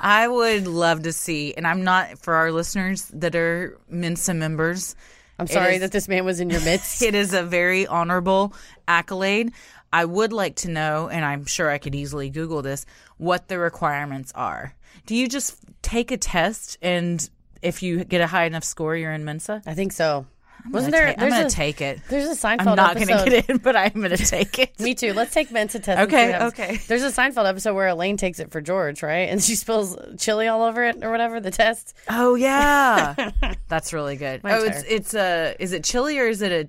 [0.00, 4.94] i would love to see and i'm not for our listeners that are mensa members
[5.38, 7.02] I'm sorry is- that this man was in your midst.
[7.08, 8.52] it is a very honorable
[8.86, 9.50] accolade
[9.94, 12.84] i would like to know and i'm sure i could easily google this
[13.16, 14.74] what the requirements are
[15.06, 17.28] do you just take a test and
[17.62, 20.26] if you get a high enough score you're in mensa I think so.
[20.66, 22.00] I'm Wasn't there- ta- I'm gonna a- take it.
[22.08, 24.80] There's a Seinfeld I'm not gonna get in, but I'm gonna take it.
[24.86, 25.12] Me too.
[25.12, 26.00] Let's take Mensa test.
[26.08, 26.78] Okay, okay.
[26.88, 29.28] There's a Seinfeld episode where Elaine takes it for George, right?
[29.28, 31.38] And she spills chili all over it or whatever.
[31.38, 31.94] The test.
[32.08, 33.30] Oh yeah,
[33.68, 34.42] that's really good.
[34.42, 36.68] My oh, it's it's uh, is it chili or is it a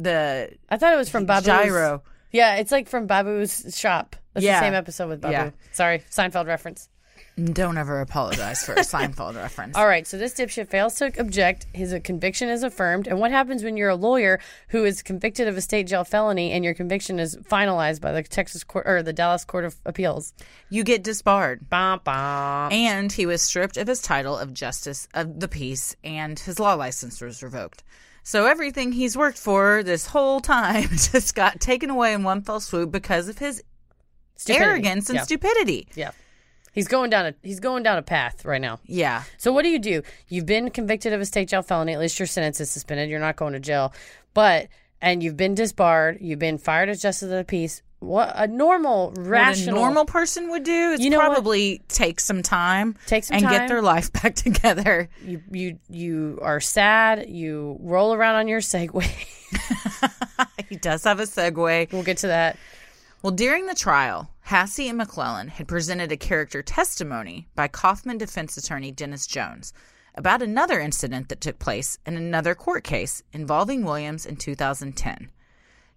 [0.00, 1.44] the I thought it was from Babu's.
[1.46, 2.02] gyro?
[2.36, 4.14] Yeah, it's like from Babu's shop.
[4.34, 4.60] That's Yeah.
[4.60, 5.32] the same episode with Babu.
[5.32, 5.50] Yeah.
[5.72, 6.88] Sorry, Seinfeld reference.
[7.42, 9.76] Don't ever apologize for a Seinfeld reference.
[9.76, 11.66] All right, so this dipshit fails to object.
[11.74, 13.06] His conviction is affirmed.
[13.06, 16.52] And what happens when you're a lawyer who is convicted of a state jail felony
[16.52, 20.32] and your conviction is finalized by the Texas court or the Dallas Court of Appeals?
[20.70, 21.68] You get disbarred.
[21.68, 22.72] Bum, bum.
[22.72, 26.72] And he was stripped of his title of Justice of the Peace, and his law
[26.74, 27.82] license was revoked.
[28.26, 32.58] So everything he's worked for this whole time just got taken away in one fell
[32.58, 33.62] swoop because of his
[34.34, 34.64] Stupidity.
[34.68, 35.22] arrogance and yeah.
[35.22, 35.86] stupidity.
[35.94, 36.10] Yeah.
[36.72, 38.80] He's going down a he's going down a path right now.
[38.84, 39.22] Yeah.
[39.38, 40.02] So what do you do?
[40.26, 41.92] You've been convicted of a state jail felony.
[41.92, 43.08] At least your sentence is suspended.
[43.08, 43.94] You're not going to jail.
[44.34, 44.66] But
[45.00, 46.18] and you've been disbarred.
[46.20, 47.80] You've been fired as justice of the peace.
[48.06, 51.32] What a normal, rational, What a normal person would do is You know what?
[51.34, 53.52] probably take some time, Take some and time.
[53.52, 55.08] get their life back together.
[55.24, 57.28] You you you are sad.
[57.28, 59.10] You roll around on your Segway.
[60.68, 62.56] he does have a segway we'll get to that.
[63.22, 68.56] Well, during the trial, Hasse and McLelland had presented a character testimony by Kaufman defense
[68.56, 69.72] attorney Dennis Jones
[70.14, 75.30] about another incident that took place in another court case involving Williams in 2010.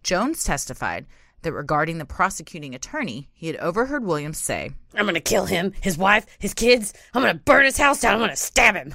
[0.03, 1.05] Jones testified
[1.41, 5.97] that regarding the prosecuting attorney, he had overheard Williams say, I'm gonna kill him, his
[5.97, 6.93] wife, his kids.
[7.13, 8.13] I'm gonna burn his house down.
[8.15, 8.93] I'm gonna stab him.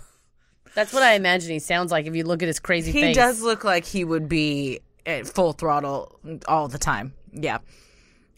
[0.74, 3.00] That's what I imagine he sounds like if you look at his crazy face.
[3.00, 3.16] He face.
[3.16, 7.14] does look like he would be at full throttle all the time.
[7.32, 7.58] Yeah.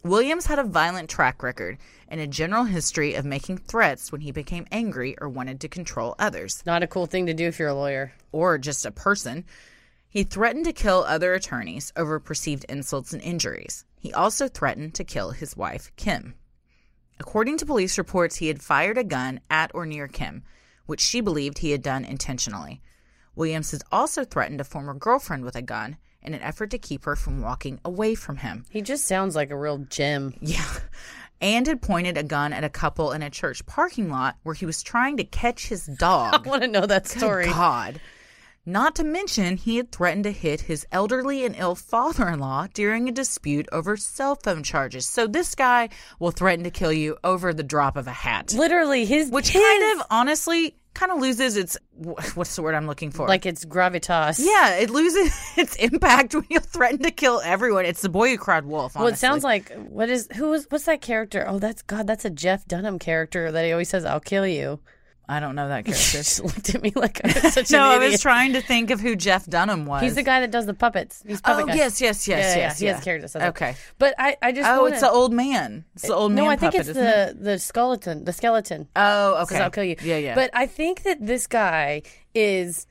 [0.05, 4.31] Williams had a violent track record and a general history of making threats when he
[4.31, 7.69] became angry or wanted to control others, Not a cool thing to do if you're
[7.71, 8.12] a lawyer.
[8.31, 9.45] or just a person.
[10.09, 13.85] He threatened to kill other attorneys over perceived insults and injuries.
[14.07, 16.37] He also threatened to kill his wife, Kim.
[17.19, 20.45] According to police reports, he had fired a gun at or near Kim,
[20.87, 22.81] which she believed he had done intentionally.
[23.35, 27.05] Williams has also threatened a former girlfriend with a gun in an effort to keep
[27.05, 28.64] her from walking away from him.
[28.71, 30.35] He just sounds like a real gem.
[30.40, 30.64] Yeah.
[31.40, 34.66] And had pointed a gun at a couple in a church parking lot where he
[34.66, 36.47] was trying to catch his dog.
[36.47, 37.47] I want to know that story.
[37.47, 38.01] God.
[38.68, 42.66] Not to mention, he had threatened to hit his elderly and ill father in law
[42.74, 45.07] during a dispute over cell phone charges.
[45.07, 48.52] So this guy will threaten to kill you over the drop of a hat.
[48.52, 51.76] Literally, his Which his- kind of, honestly, kind of loses its,
[52.35, 53.29] what's the word I'm looking for?
[53.29, 54.44] like it's gravitas.
[54.44, 57.85] yeah, it loses its impact when you threaten to kill everyone.
[57.85, 58.96] It's the boy who cried wolf.
[58.96, 61.44] Well, it sounds like what is who is what's that character?
[61.46, 62.07] Oh, that's God.
[62.09, 64.81] That's a Jeff Dunham character that he always says, "I'll kill you."
[65.28, 66.18] I don't know that character.
[66.18, 68.90] Just looked at me like I was such no, an I was trying to think
[68.90, 70.02] of who Jeff Dunham was.
[70.02, 71.22] He's the guy that does the puppets.
[71.26, 71.74] He's puppet Oh guy.
[71.74, 72.58] yes, yes, yes, Yeah, yeah, yeah.
[72.68, 72.78] yes.
[72.78, 73.34] He has characters.
[73.34, 73.74] Okay.
[73.98, 75.84] but I, I just Oh, wanna, it's the old man.
[75.94, 76.44] It's the old man.
[76.44, 77.38] no, I think puppet, it's isn't it?
[77.38, 78.24] the the skeleton.
[78.24, 78.88] The skeleton.
[78.94, 79.58] Oh, okay.
[79.58, 79.96] I'll kill you.
[80.02, 80.34] Yeah, yeah.
[80.36, 82.02] But I think that this guy
[82.34, 82.86] is.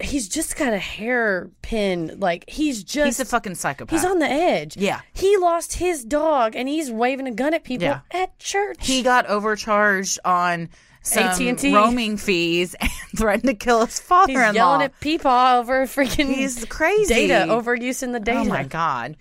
[0.00, 2.18] He's just got a hairpin.
[2.20, 3.06] Like he's just.
[3.06, 3.90] he's a fucking psychopath.
[3.90, 4.76] He's on the edge.
[4.76, 5.00] Yeah.
[5.12, 8.00] He lost his dog and he's waving a gun at people Yeah.
[8.12, 8.86] at church.
[8.86, 10.68] he got overcharged on
[11.08, 11.74] some AT&T.
[11.74, 14.46] roaming fees and threatened to kill his father-in-law.
[14.46, 17.12] He's yelling at Peepaw over freaking He's crazy.
[17.26, 18.40] data overuse in the data.
[18.40, 19.16] Oh my god.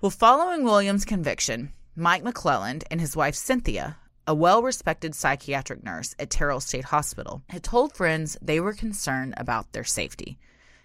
[0.00, 6.30] Well, following Williams' conviction, Mike McLelland and his wife Cynthia, a well-respected psychiatric nurse at
[6.30, 10.38] Terrell State Hospital, had told friends they were concerned about their safety.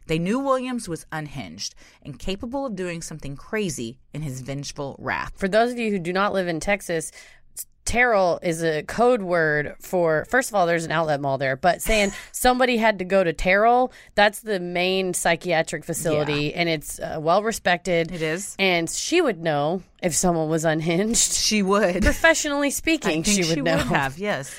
[0.07, 5.33] They knew Williams was unhinged and capable of doing something crazy in his vengeful wrath.
[5.37, 7.11] For those of you who do not live in Texas,
[7.85, 11.81] Terrell is a code word for first of all there's an outlet mall there but
[11.81, 17.17] saying somebody had to go to Terrell that's the main psychiatric facility and it's uh,
[17.19, 18.55] well respected It is.
[18.59, 22.03] and she would know if someone was unhinged She would.
[22.03, 24.55] professionally speaking I think she would know have, yes.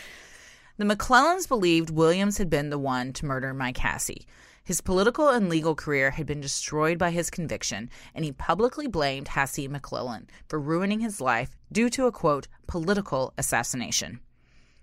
[0.78, 4.26] The McLellands believed Williams had been the one to murder Mike Hasse.
[4.64, 9.28] His political and legal career had been destroyed by his conviction, and he publicly blamed
[9.28, 14.20] and McLelland for ruining his life due to a quote, political assassination.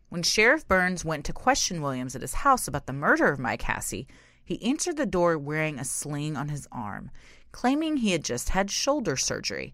[0.10, 3.62] When Sheriff Burns went to question Williams at his house about the murder of Mike
[3.62, 4.06] Hasse,
[4.44, 7.10] he entered the door wearing a sling on his arm,
[7.52, 9.74] claiming he had just had shoulder surgery.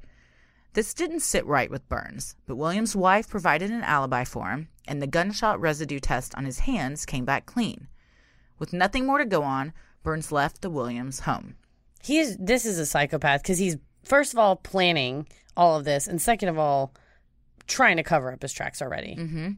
[0.73, 5.01] This didn't sit right with Burns, but Williams' wife provided an alibi for him, and
[5.01, 7.87] the gunshot residue test on his hands came back clean.
[8.59, 9.73] With nothing more to go on,
[10.05, 11.55] Burns left the Williams home.
[12.01, 16.07] he is this is a psychopath because he's first of all planning all of this
[16.07, 16.93] and second of all
[17.67, 19.49] trying to cover up his tracks already mm-hmm.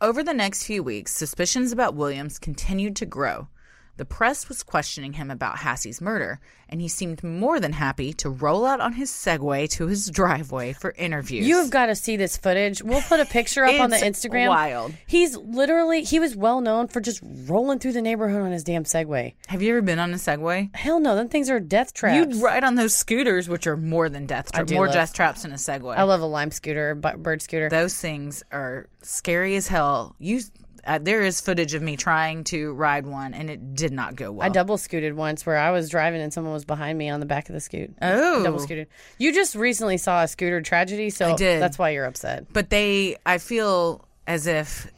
[0.00, 3.48] Over the next few weeks, suspicions about Williams continued to grow.
[3.96, 8.28] The press was questioning him about Hasse's murder, and he seemed more than happy to
[8.28, 11.46] roll out on his Segway to his driveway for interviews.
[11.46, 12.82] You have got to see this footage.
[12.82, 14.48] We'll put a picture up on the It's Instagram.
[14.48, 14.94] wild.
[15.06, 18.82] He's literally he was well known for just rolling through the neighborhood on his damn
[18.84, 19.34] Segway.
[19.46, 20.74] Have you ever been on a Segway?
[20.74, 22.16] Hell no, them things are death traps.
[22.16, 25.42] You'd ride on those scooters, which are more than death traps, more love- death traps
[25.42, 25.96] than a Segway.
[25.96, 27.68] I love a lime scooter, bird scooter.
[27.68, 30.16] those things are scary as hell.
[30.18, 30.40] You,
[30.86, 34.32] uh, there is footage of me trying to ride one, and it did not go
[34.32, 34.46] well.
[34.46, 37.26] I double scooted once where I was driving and someone was behind me on the
[37.26, 37.94] back of the scoot.
[38.02, 38.42] Oh.
[38.44, 38.88] double scooted.
[39.18, 42.52] You just recently saw a scooter tragedy, so that's why you're upset.
[42.52, 44.90] but they, I feel as if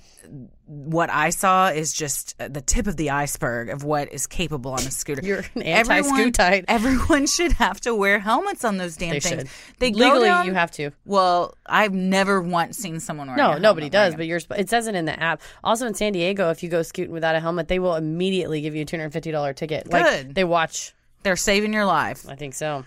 [0.67, 4.73] what I saw is just uh, the tip of the iceberg of what is capable
[4.73, 5.23] on a scooter.
[5.25, 6.65] You're an Everyone- anti-scootite.
[6.69, 9.41] Everyone should have to wear helmets on those damn They things.
[9.43, 9.49] should.
[9.79, 10.91] They Legally, down- you have to.
[11.05, 13.41] Well, I've never once seen someone wearing.
[13.43, 14.41] No, nobody does, but you're.
[14.57, 15.41] It says it in the app.
[15.63, 18.75] Also in San Diego, if you go scooting without a helmet, they will immediately give
[18.75, 19.89] you a two hundred fifty dollar ticket.
[19.91, 20.35] Like Good.
[20.35, 20.93] they watch.
[21.23, 22.29] They're saving your life.
[22.29, 22.85] I think so.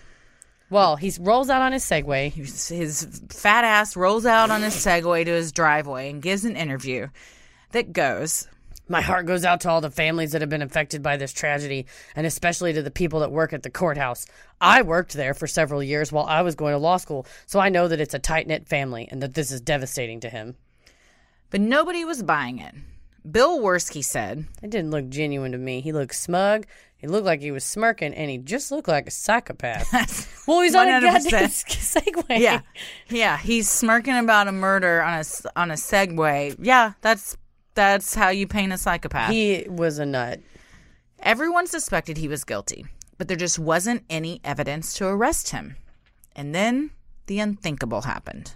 [0.70, 2.30] Well, he rolls out on his Segway.
[2.32, 7.08] His fat ass rolls out on his Segway to his driveway and gives an interview
[7.72, 8.48] that goes,
[8.88, 11.86] My heart goes out to all the families that have been affected by this tragedy,
[12.16, 14.26] and especially to the people that work at the courthouse.
[14.60, 17.68] I worked there for several years while I was going to law school, so I
[17.68, 20.56] know that it's a tight knit family and that this is devastating to him.
[21.50, 22.74] but nobody was buying it.
[23.30, 25.80] Bill Wirskye said, It didn't look genuine to me.
[25.82, 26.66] He looked smug.
[26.96, 30.44] He looked like he was smirking, and he just looked like a psychopath.
[30.46, 31.02] well, he's on a 100%.
[31.02, 32.38] goddamn Segway.
[32.40, 32.60] "Yeah,
[33.08, 36.56] yeah, he's smirking about a murder on a s- on a Segway.
[36.58, 37.36] Yeah, that's
[37.80, 40.40] that's how you paint a psychopath." He was a nut.
[41.20, 42.84] Everyone suspected he was guilty,
[43.16, 45.76] but there just wasn't any evidence to arrest him.
[46.36, 46.90] And then
[47.24, 48.52] the unthinkable happened.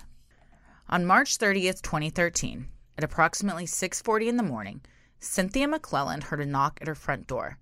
[0.90, 4.82] On March 30th, 2013, at approximately 6:40 in the morning,
[5.20, 7.56] Cynthia McLelland heard a knock at her front door.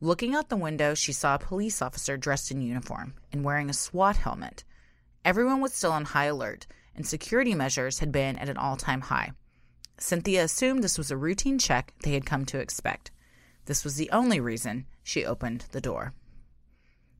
[0.00, 3.74] Looking out the window, she saw a police officer dressed in uniform and wearing a
[3.74, 4.62] SWAT helmet.
[5.24, 9.32] Everyone was still on high alert, and security measures had been at an all-time high.
[9.98, 13.10] Cynthia assumed this was a routine check they had come to expect.
[13.66, 16.14] This was the only reason she opened the door.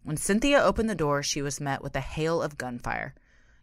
[0.02, 3.14] When Cynthia opened the door, she was met with a hail of gunfire.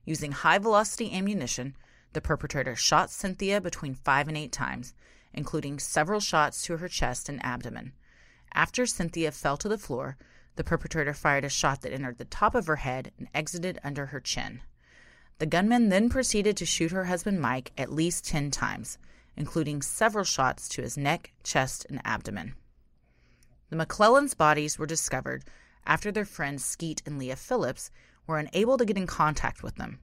[0.06, 1.76] Using high velocity ammunition,
[2.14, 4.94] the perpetrator shot Cynthia between five and eight times,
[5.34, 7.92] including several shots to her chest and abdomen.
[8.54, 10.18] After Cynthia fell to the floor,
[10.56, 14.08] the perpetrator fired a shot that entered the top of her head and exited under
[14.08, 14.62] her chin.
[15.40, 18.98] The gunman then proceeded to shoot her husband Mike at least 10 times,
[19.38, 22.56] including several shots to his neck, chest, and abdomen.
[23.70, 25.46] The McLellands' bodies were discovered
[25.86, 27.90] after their friends Skeet and Leah Phillips
[28.28, 30.00] were unable to get in contact with them.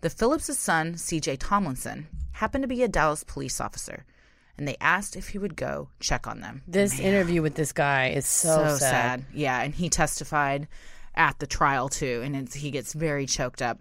[0.00, 4.06] The Phillips' son, CJ Tomlinson, happened to be a Dallas police officer,
[4.56, 6.62] and they asked if he would go check on them.
[6.66, 9.26] This interview with this guy is so, sad.
[9.34, 10.68] Yeah, and he testified
[11.14, 13.78] at the trial too, and it's, he gets very choked up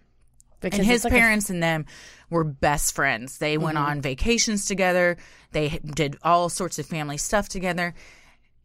[0.61, 1.21] Because and his like a- Mm-hmm.
[1.23, 1.85] parents and them
[2.29, 3.37] were best friends.
[3.37, 5.17] They went on vacations together.
[5.51, 7.93] They did all sorts of family stuff together.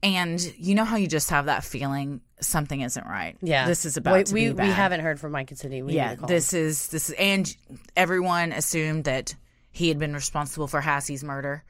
[0.02, 3.37] And you know how you just have that feeling something isn't right.
[3.40, 4.66] yeah, this is about we bad.
[4.66, 5.80] we haven't heard from Mike and City.
[5.80, 7.57] We Yeah, this is this is, and
[7.96, 9.35] everyone assumed that
[9.70, 11.64] he had been responsible for Hasse's murder.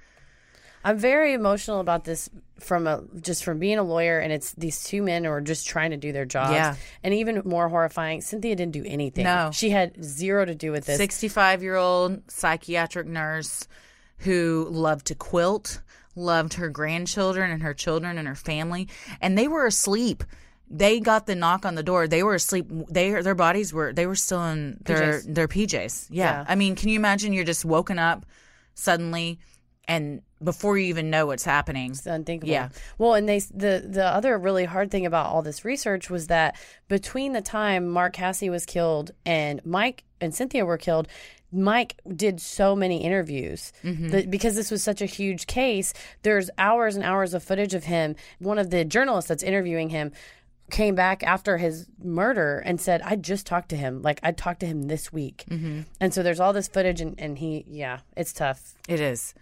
[0.84, 2.28] I'm very emotional about this
[2.60, 5.66] from a just from being a lawyer, and it's these two men who are just
[5.66, 6.52] trying to do their jobs.
[6.52, 6.76] Yeah.
[7.02, 9.24] and even more horrifying, Cynthia didn't do anything.
[9.24, 9.50] No.
[9.52, 10.98] she had zero to do with this.
[10.98, 13.66] 65 year old psychiatric nurse
[14.18, 15.80] who loved to quilt,
[16.14, 18.88] loved her grandchildren and her children and her family,
[19.20, 20.22] and they were asleep.
[20.70, 22.08] They got the knock on the door.
[22.08, 22.66] They were asleep.
[22.90, 25.34] They their bodies were they were still in their PJs.
[25.34, 26.06] their PJs.
[26.10, 26.24] Yeah.
[26.24, 26.44] Yeah.
[26.48, 28.26] I mean, can you imagine you're just woken up
[28.74, 29.38] suddenly
[29.86, 31.90] and before you even know what's happening.
[31.92, 32.52] It's unthinkable.
[32.52, 32.68] Yeah.
[32.98, 36.56] Well, and they the the other really hard thing about all this research was that
[36.88, 41.08] between the time Mark Hasse was killed and Mike and Cynthia were killed,
[41.50, 44.08] Mike did so many interviews Mm-hmm.
[44.08, 45.92] that because this was such a huge case.
[46.22, 48.16] There's hours and hours of footage of him.
[48.38, 50.12] One of the journalists that's interviewing him
[50.70, 54.00] came back after his murder and said, "I just talked to him.
[54.02, 55.82] Like I talked to him this week." Mm-hmm.
[56.00, 58.74] And so there's all this footage, and and he, yeah, it's tough.
[58.88, 59.34] It is.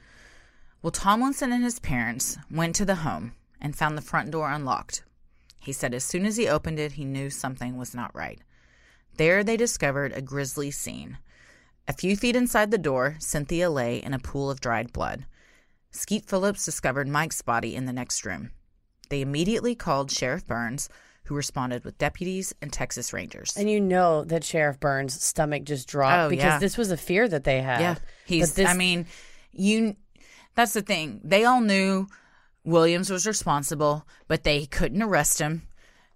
[0.83, 5.05] Well, Tomlinson and his parents went to the home and found the front door unlocked.
[5.61, 8.41] He said as soon as he opened it, he knew something was not right.
[9.17, 11.19] There, they discovered a grisly scene.
[11.87, 15.27] A few feet inside the door, Cynthia lay in a pool of dried blood.
[15.93, 18.51] Skeet Phillips discovered Mike's body in the next room.
[19.09, 20.89] They immediately called Sheriff Burns,
[21.25, 23.57] who responded with deputies and Texas Rangers.
[23.57, 26.59] And you know that Sheriff Burns' stomach just dropped Oh, because yeah.
[26.59, 27.81] this was a fear that they had.
[27.81, 28.51] Yeah, he's.
[28.51, 29.07] But this, I mean,
[29.53, 29.95] you.
[30.55, 31.21] That's the thing.
[31.25, 32.07] They all knew
[32.65, 35.63] Williams was responsible, but they couldn't arrest him.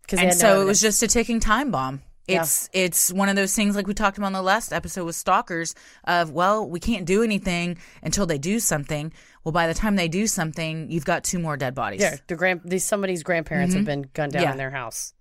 [0.03, 2.03] Because And so it was just a ticking time bomb.
[2.29, 5.15] It's it's one of those things like we talked about in the last episode with
[5.15, 9.13] stalkers of well we can't do anything until they do something.
[9.45, 12.01] Well, by the time they do something, you've got two more dead bodies.
[12.01, 12.17] yeah.
[12.27, 14.49] The grand these somebody's grandparents have been gunned down Mm-hmm.
[14.49, 14.53] Yeah.
[14.53, 15.13] in their house.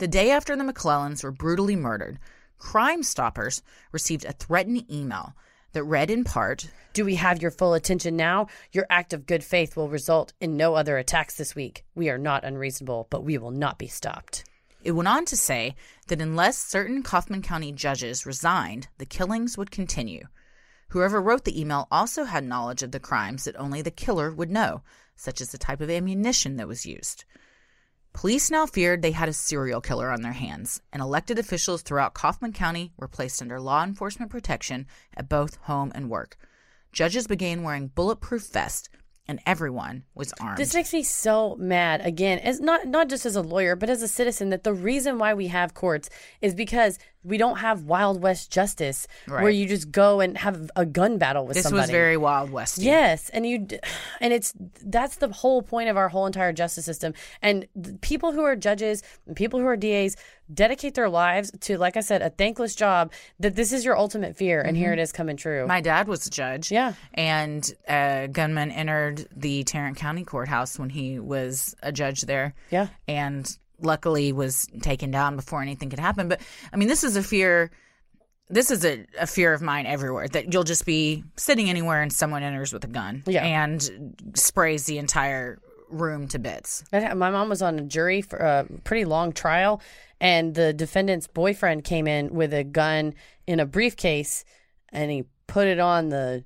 [0.00, 2.18] The day after the McLellands were brutally murdered,
[2.58, 3.62] Crime Stoppers
[3.92, 5.34] received a threatening email
[5.72, 8.48] that read in part, Do we have your full attention now?
[8.72, 11.84] Your act of good faith will result in no other attacks this week.
[11.94, 14.44] We are not unreasonable, but we will not be stopped.
[14.82, 15.76] It went on to say
[16.08, 20.26] that unless certain Kaufman County judges resigned, the killings would continue.
[20.88, 24.50] Whoever wrote the email also had knowledge of the crimes that only the killer would
[24.50, 24.82] know,
[25.14, 27.24] such as the type of ammunition that was used.
[28.12, 32.14] Police now feared they had a serial killer on their hands, and elected officials throughout
[32.14, 34.86] Kaufman County were placed under law enforcement protection
[35.16, 36.36] at both home and work.
[36.92, 38.88] Judges began wearing bulletproof vests,
[39.28, 40.58] and everyone was armed.
[40.58, 42.00] This makes me so mad.
[42.04, 45.18] Again, as not not just as a lawyer, but as a citizen, that the reason
[45.18, 49.90] why we have courts is because we don't have Wild West justice, where you just
[49.90, 51.82] go and have a gun battle with this somebody.
[51.82, 52.78] This was very Wild West.
[52.78, 53.66] Yes, and you,
[54.20, 57.12] and it's that's the whole point of our whole entire justice system.
[57.42, 57.66] And
[58.00, 60.16] people who are judges and people who are DAs
[60.52, 63.12] dedicate their lives to, like I said, a thankless job.
[63.38, 64.98] That this is your ultimate fear, and here mm-hmm.
[64.98, 65.66] it is coming true.
[65.66, 66.72] My dad was a judge.
[66.72, 66.94] Yeah.
[67.14, 72.54] And a gunman entered the Tarrant County Courthouse when he was a judge there.
[72.70, 72.88] Yeah.
[73.06, 76.28] And luckily was taken down before anything could happen.
[76.28, 76.40] But
[76.72, 77.70] I mean, this is a fear.
[78.48, 82.12] This is a, a fear of mine everywhere that you'll just be sitting anywhere and
[82.12, 83.44] someone enters with a gun Yeah.
[83.44, 86.82] and sprays the entire room to bits.
[86.92, 89.80] My mom was on a jury for a pretty long trial,
[90.20, 93.14] and the defendant's boyfriend came in with a gun
[93.46, 94.44] in a briefcase,
[94.92, 96.44] and he put it on the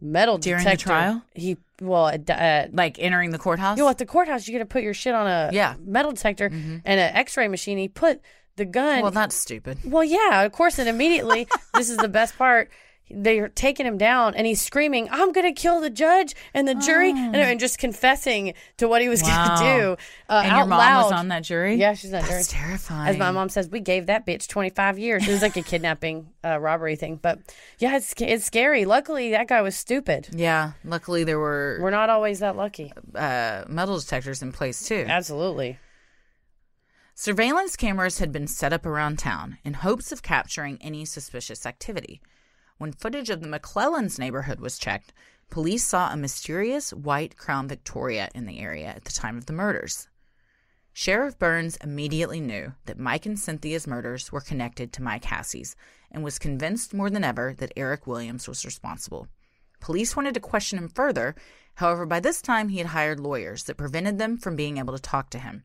[0.00, 1.22] metal During the trial?
[1.34, 3.76] He well, at, at uh, Like entering the courthouse.
[3.78, 5.74] you know, at the courthouse, you got to put your shit on a Yeah.
[5.80, 6.78] metal detector mm-hmm.
[6.84, 7.78] and an X-ray machine.
[7.78, 8.20] He put
[8.56, 9.02] the gun.
[9.02, 9.78] well, that's stupid.
[9.84, 10.78] Well, yeah, of course.
[10.78, 12.70] And immediately, this is the best part.
[13.08, 16.74] They're taking him down, and he's screaming, "I'm going to kill the judge and the
[16.74, 19.46] jury," and, and just confessing to what he was Wow.
[19.46, 19.96] going to do
[20.28, 21.02] uh, And out your mom loud.
[21.04, 21.76] was on that jury?
[21.76, 22.62] Yeah, she's on that That's jury.
[22.64, 23.08] terrifying.
[23.08, 25.26] As my mom says, we gave that bitch 25 years.
[25.28, 27.20] It was like a kidnapping, uh, robbery thing.
[27.22, 27.38] But
[27.78, 28.84] yeah, it's it's scary.
[28.84, 30.28] Luckily, that guy was stupid.
[30.32, 30.72] Yeah.
[30.84, 32.92] Luckily, there were We're not always that lucky.
[33.14, 35.04] uh, metal detectors in place too.
[35.08, 35.78] Absolutely.
[37.14, 42.20] Surveillance cameras had been set up around town in hopes of capturing any suspicious activity.
[42.78, 45.12] When footage of the McLellands neighborhood was checked,
[45.48, 49.54] police saw a mysterious white Crown Victoria in the area at the time of the
[49.54, 50.08] murders.
[50.92, 55.76] Sheriff Burns immediately knew that Mike and Cynthia's murders were connected to Mike Hasse's
[56.10, 59.28] and was convinced more than ever that Eric Williams was responsible.
[59.80, 61.34] Police wanted to question him further,
[61.74, 65.00] however, by this time he had hired lawyers that prevented them from being able to
[65.02, 65.64] talk to him.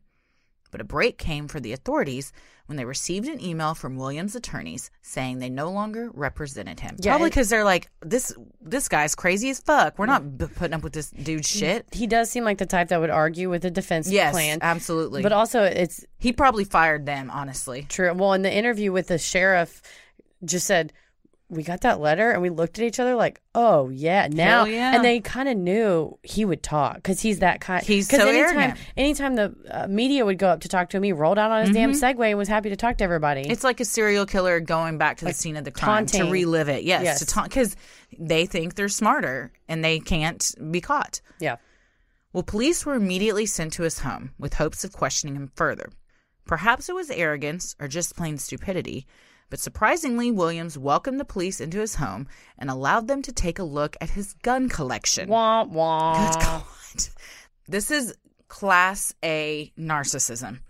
[0.72, 2.32] But a break came for the authorities
[2.66, 6.96] when they received an email from Williams' attorneys saying they no longer represented him.
[6.98, 9.98] Yeah, Probably because they're like, this this guy's crazy as fuck.
[9.98, 11.86] We're not b- putting up with this dude's shit.
[11.92, 14.58] He does seem like the type that would argue with a defense Yes, plan.
[14.62, 15.22] absolutely.
[15.22, 17.86] But also, it's he probably fired them, honestly.
[17.88, 18.12] true.
[18.14, 19.82] Well, in the interview with the sheriff,
[20.44, 20.92] just said,
[21.52, 24.64] we got that letter and we looked at each other like, oh, yeah, now.
[24.64, 24.94] yeah.
[24.94, 27.84] And they kind of knew he would talk because he's that kind.
[27.84, 28.78] He's so anytime, arrogant.
[28.96, 31.66] anytime the uh, media would go up to talk to him, he rolled out on
[31.66, 33.42] his damn Segway and was happy to talk to everybody.
[33.42, 36.68] It's like a serial killer going back to the scene of the crime to relive
[36.70, 36.84] it.
[36.84, 37.18] Yes, Yes.
[37.18, 37.76] to taunt because
[38.18, 41.20] they think they're smarter and they can't be caught.
[41.38, 41.56] yeah.
[42.32, 45.90] Well, police were immediately sent to his home with hopes of questioning him further.
[46.46, 49.06] Perhaps it was arrogance or just plain stupidity,
[49.52, 52.26] but surprisingly, Williams welcomed the police into his home
[52.56, 55.28] and allowed them to take a look at his gun collection.
[55.28, 56.32] Wah, wah.
[56.32, 56.62] Good God.
[57.68, 58.14] This is
[58.48, 60.60] class A narcissism,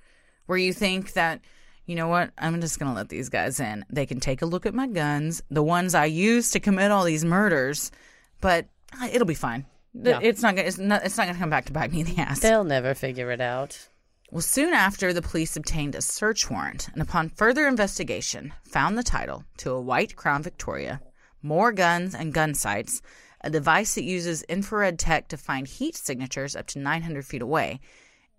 [0.47, 1.43] where you think that,
[1.87, 3.85] you know what, I'm just going to let these guys in.
[3.89, 7.05] They can take a look at my guns, the ones I used to commit all
[7.05, 7.93] these murders,
[8.41, 8.67] but
[9.01, 9.65] uh, it'll be fine.
[9.95, 10.19] Yeah.
[10.21, 10.57] It's not.
[10.57, 11.05] gonna- It's not.
[11.05, 12.41] It's not going to come back to bite me in the ass.
[12.41, 13.89] They'll never figure it out.
[14.33, 19.03] Well, soon after, the police obtained a search warrant and, upon further investigation, found the
[19.03, 21.03] title to a white Crown Victoria,
[21.43, 23.03] more guns and gun sights,
[23.43, 27.81] a device that uses infrared tech to find heat signatures up to 900 feet away,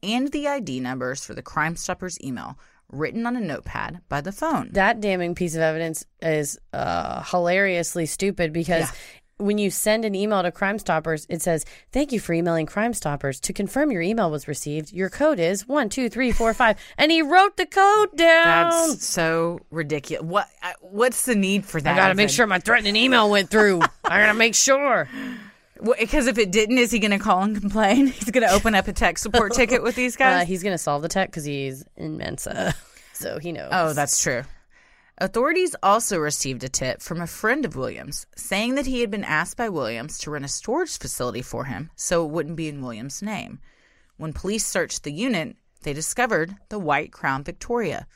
[0.01, 2.57] and the ID numbers for the Crime Stoppers email
[2.89, 4.71] written on a notepad by the phone.
[4.71, 8.91] That damning piece of evidence is uh, hilariously stupid because
[9.37, 12.93] when you send an email to Crime Stoppers, it says, Thank you for emailing Crime
[12.93, 13.39] Stoppers.
[13.41, 16.77] To confirm your email was received, your code is one, two, three, four, five.
[16.97, 18.69] And he wrote the code down.
[18.89, 20.23] That's so ridiculous.
[20.25, 20.47] What?
[20.81, 21.93] What's the need for that?
[21.93, 23.81] I got to make sure my threatening email went through.
[24.05, 25.09] I got to make sure.
[25.99, 28.07] Because if it didn't, is he going to call and complain?
[28.13, 30.47] He's going to open up a tech support ticket with these Uh, guys?
[30.47, 32.73] he's gonna solve the tech because he's in Mensa,
[33.13, 33.69] so he knows.
[33.71, 34.43] oh, that's true.
[35.19, 39.23] Authorities also received a tip from a friend of Williams saying that he had been
[39.23, 42.81] asked by Williams to rent a storage facility for him so it wouldn't be in
[42.81, 43.59] Williams' name.
[44.17, 48.07] When police searched the unit, they discovered the White Crown Victoria,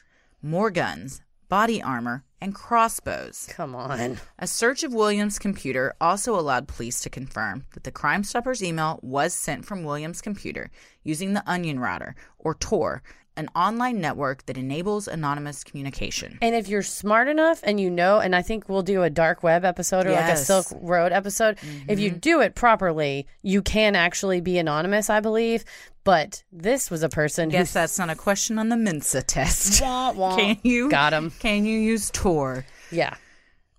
[0.41, 3.48] more guns, body armor, and crossbows.
[3.50, 4.20] come on.
[4.39, 9.00] A search of Williams' computer also allowed police to confirm that the Crime Stoppers email
[9.02, 10.70] was sent from Williams' computer
[11.04, 13.02] using the Onion Router, or Tor,
[13.38, 16.38] an online network that enables anonymous communication.
[16.42, 19.44] And if you're smart enough and you know, and I think we'll do a dark
[19.44, 21.58] web episode or like a Silk Road episode,
[21.88, 22.20] if you mm-hmm.
[22.20, 25.64] do it properly, you can actually be anonymous, I believe.
[26.04, 29.82] But this was a person Guess that's not a question on the Mensa test.
[29.82, 30.36] wah, wah.
[30.38, 31.32] Can you got him.
[31.32, 32.66] Can you use Tor?
[32.92, 33.16] Yeah.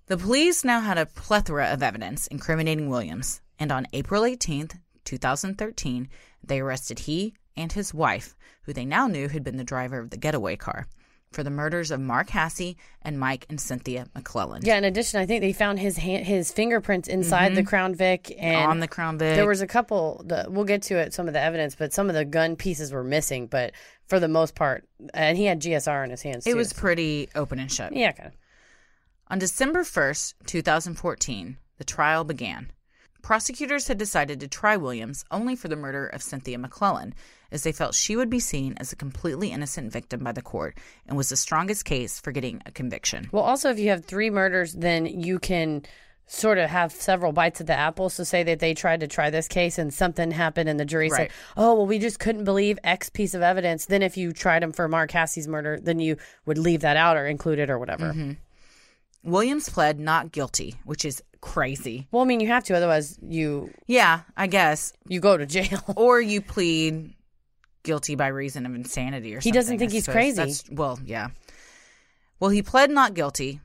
[0.05, 6.07] The police now had a plethora of evidence incriminating Williams, and on April 18th, 2013,
[6.43, 10.09] they arrested he and his wife, who they now knew had been the driver of
[10.09, 10.87] the getaway car,
[11.31, 14.65] for the murders of Mark Hasse and Mike and Cynthia McLelland.
[14.65, 14.77] Yeah.
[14.77, 17.69] In addition, I think they found his hand, his fingerprints inside the mm-hmm.
[17.69, 19.35] Crown Vic and on the Crown Vic.
[19.35, 20.23] There was a couple.
[20.25, 21.13] The, we'll get to it.
[21.13, 23.47] Some of the evidence, but some of the gun pieces were missing.
[23.47, 23.73] But
[24.07, 26.47] for the most part, and he had GSR in his hands.
[26.47, 26.57] it too.
[26.57, 27.93] was pretty open and shut.
[27.93, 28.33] yeah, kind of.
[29.31, 32.71] On December 1st, 2014, the trial began.
[33.21, 37.13] Prosecutors had decided to try Williams only for the murder of Cynthia McLelland,
[37.51, 40.77] as they felt she would be seen as a completely innocent victim by the court
[41.07, 43.29] and was the strongest case for getting a conviction.
[43.31, 45.83] Well, also, if you have three murders, then you can
[46.31, 48.07] sort of have several bites at the apple.
[48.09, 51.09] So, say that they tried to try this case and something happened, and the jury
[51.09, 51.31] Right.
[51.31, 54.61] said, "Oh, well, we just couldn't believe X piece of evidence." Then, if you tried
[54.61, 57.79] him for Mark Hasse's murder, then you would leave that out or include it or
[57.79, 58.13] whatever.
[58.13, 58.33] Mm-hmm.
[59.23, 62.07] Williams pled not guilty, which is crazy.
[62.11, 64.93] Well, I mean, you have to, otherwise you Yeah, I guess.
[65.07, 65.81] you go to jail.
[65.95, 67.13] Or you plead
[67.89, 69.51] guilty by reason of insanity or something.
[69.51, 70.13] He doesn't think I he's suppose.
[70.13, 70.35] crazy.
[70.35, 71.29] That's- well, yeah.
[72.39, 73.61] Well, he pled not guilty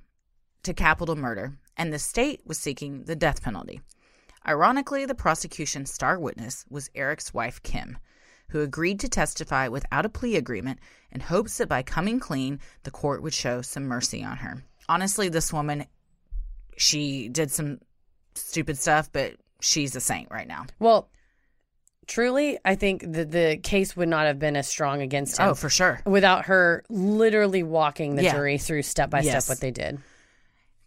[0.63, 3.83] to capital murder, and the state was seeking the death penalty.
[4.49, 7.99] Ironically, the prosecution's star witness was Eric's wife, Kim,
[8.49, 10.79] who agreed to testify without a plea agreement
[11.13, 14.65] in hopes that by coming clean, the court would show some mercy on her.
[14.89, 15.85] Honestly, this woman,
[16.79, 17.79] she did some
[18.35, 20.65] stupid stuff, but she's a saint right now.
[20.79, 21.11] Well,
[22.07, 25.51] truly, I think that the case would not have been as strong against oh, him
[25.51, 26.01] Oh, for sure.
[26.07, 28.33] without her literally walking the Yeah.
[28.35, 29.45] jury through step by Yes.
[29.45, 29.99] step what they did.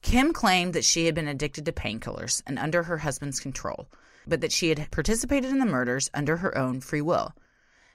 [0.02, 3.88] Kim claimed that she had been addicted to painkillers and under her husband's control,
[4.26, 7.34] but that she had participated in the murders under her own free will.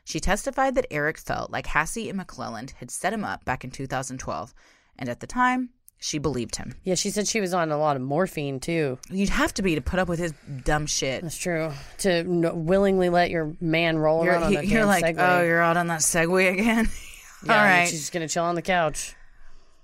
[0.05, 3.71] She testified that Eric felt like Hassey and McLelland had set him up back in
[3.71, 4.53] 2012,
[4.99, 5.71] and at the time,
[6.03, 6.75] she believed him.
[6.83, 8.99] Yeah, she said she was on a lot of morphine too.
[9.09, 10.35] You'd have to be to put up with his
[10.65, 11.23] dumb shit.
[11.23, 11.71] That's true.
[11.99, 15.39] To n- willingly let your man roll You're, around on a you're like, Segway.
[15.39, 16.89] oh, you're out on that Segway again?
[17.45, 17.89] Yeah, All right.
[17.89, 19.17] She's just gonna chill on the couch.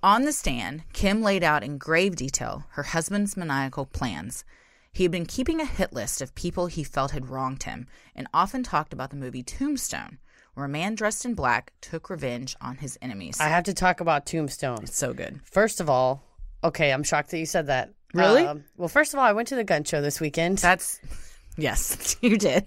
[0.00, 4.44] On the stand, Kim laid out in grave detail her husband's maniacal plans.
[4.92, 8.28] He had been keeping a hit list of people he felt had wronged him and
[8.32, 10.18] often talked about the movie Tombstone,
[10.58, 13.38] where a man dressed in black took revenge on his enemies.
[13.40, 14.82] I have to talk about Tombstone.
[14.82, 15.40] it's so good.
[15.44, 16.24] First of all,
[16.64, 17.92] okay, I'm shocked that you said that.
[18.12, 18.44] Really?
[18.44, 20.98] Um, well, first of all, I went to the gun show this weekend That's,
[21.58, 22.66] yes, you did.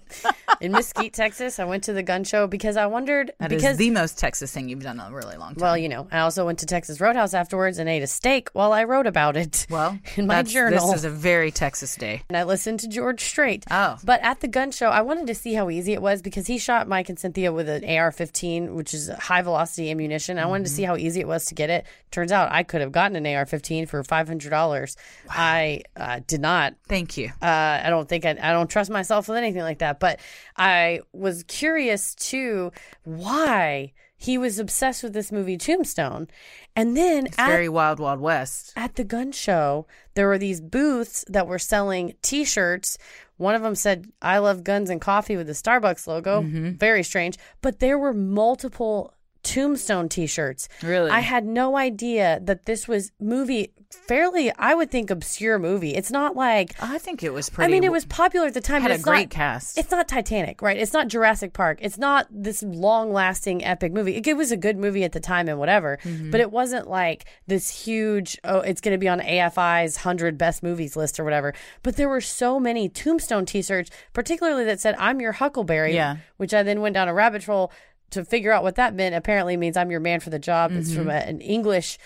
[0.60, 1.58] in Mesquite, Texas.
[1.58, 4.68] I went to the gun show because I wondered That because the most Texas thing
[4.68, 5.60] you've done in a really long time.
[5.62, 8.72] well, you know, I also went to Texas Roadhouse afterwards and ate a steak while
[8.72, 9.66] I wrote about it.
[9.70, 10.86] well, in my journal.
[10.88, 12.22] This is a very Texas day.
[12.28, 13.64] and I listened to George Strait.
[13.70, 13.96] Oh.
[14.04, 16.58] But at the gun show, I wanted to see how easy it was because he
[16.58, 20.38] shot Mike and Cynthia with an AR 15, which is high velocity ammunition.
[20.38, 20.76] I wanted to Mm-hmm.
[20.76, 21.86] see how easy it was to get it.
[22.10, 24.96] Turns out I could have gotten an AR 15 for $500.
[25.30, 26.74] I uh, did not.
[26.88, 27.28] Thank you.
[27.40, 30.00] Uh, I don't think I, I don't trust myself with anything like that.
[30.00, 30.20] But
[30.56, 32.72] I was curious too
[33.04, 36.28] why he was obsessed with this movie Tombstone.
[36.76, 38.72] And then It's at very Wild Wild West.
[38.76, 42.98] at the gun show, there were these booths that were selling T-shirts.
[43.36, 46.42] One of them said "I love guns and coffee" with the Starbucks logo.
[46.42, 46.70] Mm-hmm.
[46.76, 49.12] Very strange, but there were multiple
[49.42, 50.68] Tombstone T-shirts.
[50.82, 51.10] Really?
[51.10, 54.50] I had no idea that this was movie fairly.
[54.56, 55.94] I would think obscure movie.
[55.94, 56.74] It's not like.
[56.82, 58.80] I think it was I mean, it was popular at the time.
[58.82, 59.76] had but a it's great not, cast.
[59.78, 60.76] It's not Titanic, right?
[60.76, 61.78] It's not Jurassic Park.
[61.82, 64.16] It's not this long-lasting epic movie.
[64.16, 66.30] It, it was a good movie at the time and whatever, Mm-hmm.
[66.30, 68.38] but it wasn't like this huge.
[68.44, 71.52] Oh, it's going to be on AFI's hundred best movies list or whatever.
[71.82, 76.16] But there were so many Tombstone T-shirts, particularly that said "I'm your Huckleberry," Yeah.
[76.38, 77.72] which I then went down a rabbit hole.
[78.12, 80.72] To figure out what that meant, apparently means I'm your man for the job.
[80.72, 80.98] It's Mm-hmm.
[80.98, 81.98] from a, an English,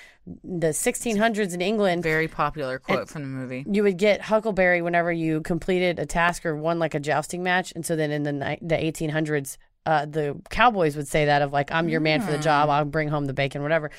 [0.43, 2.03] the 1600s in England.
[2.03, 3.65] Very popular quote from the movie.
[3.71, 7.73] you would get Huckleberry whenever you completed a task or won like a jousting match.
[7.77, 11.53] And so then in the ni- the 1800s, uh, the cowboys would say that of
[11.53, 12.69] like, I'm your man for the job.
[12.71, 13.91] I'll bring home the bacon, whatever.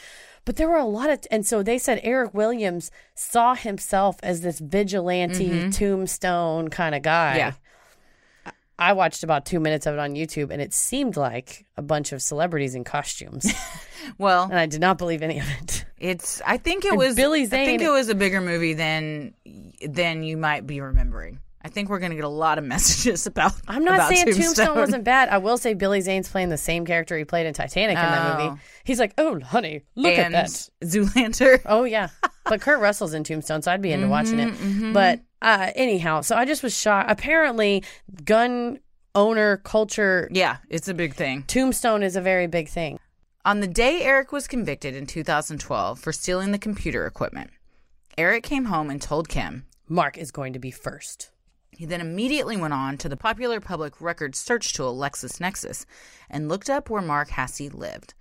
[0.43, 4.41] But there were a lot of, and so they said Eric Williams saw himself as
[4.41, 7.29] this vigilante tombstone kind of guy.
[7.31, 7.37] Mm-hmm.
[7.39, 7.53] Yeah.
[8.79, 12.11] I watched about two minutes of it on YouTube, and it seemed like a bunch
[12.11, 13.51] of celebrities in costumes,
[14.17, 15.85] Well, and I did not believe any of it.
[15.97, 16.41] it's.
[16.45, 17.15] I think it And was.
[17.15, 17.61] Billy Zane.
[17.61, 19.33] I think it was a bigger movie than
[19.85, 21.39] than you might be remembering.
[21.63, 23.51] I think we're going to get a lot of messages about.
[23.67, 24.43] I'm not about saying Tombstone.
[24.45, 25.27] Tombstone wasn't bad.
[25.29, 28.39] I will say Billy Zane's playing the same character he played in Titanic in that
[28.39, 28.49] Oh.
[28.51, 28.61] movie.
[28.85, 31.61] He's like, "Oh, honey, look and at that." Zoolander.
[31.65, 32.09] Oh yeah,
[32.45, 34.93] but Kurt Russell's in Tombstone, so I'd be into Mm-hmm, watching it.
[34.93, 37.11] But uh, anyhow, so I just was shocked.
[37.11, 37.83] Apparently,
[38.23, 38.79] gun
[39.15, 41.43] owner culture, Yeah, it's a big thing.
[41.47, 42.99] Tombstone is a very big thing.
[43.43, 47.49] On the day Eric was convicted in 2012 for stealing the computer equipment,
[48.17, 49.65] Eric came home and told Kim.
[49.87, 51.31] Mark is going to be first.
[51.71, 55.85] He then immediately went on to the popular public records search tool LexisNexis
[56.29, 58.13] and looked up where Mark Hasse lived.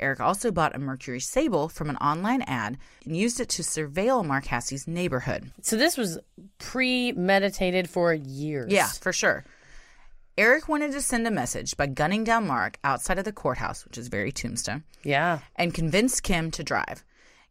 [0.00, 4.24] Eric also bought a Mercury Sable from an online ad and used it to surveil
[4.24, 5.50] Mark Hasse's neighborhood.
[5.62, 6.18] So this was
[6.58, 8.72] premeditated for years.
[8.72, 9.44] Yeah, for sure.
[10.36, 13.98] Eric wanted to send a message by gunning down Mark outside of the courthouse, which
[13.98, 15.40] is very tombstone, yeah.
[15.56, 17.04] and convinced Kim to drive.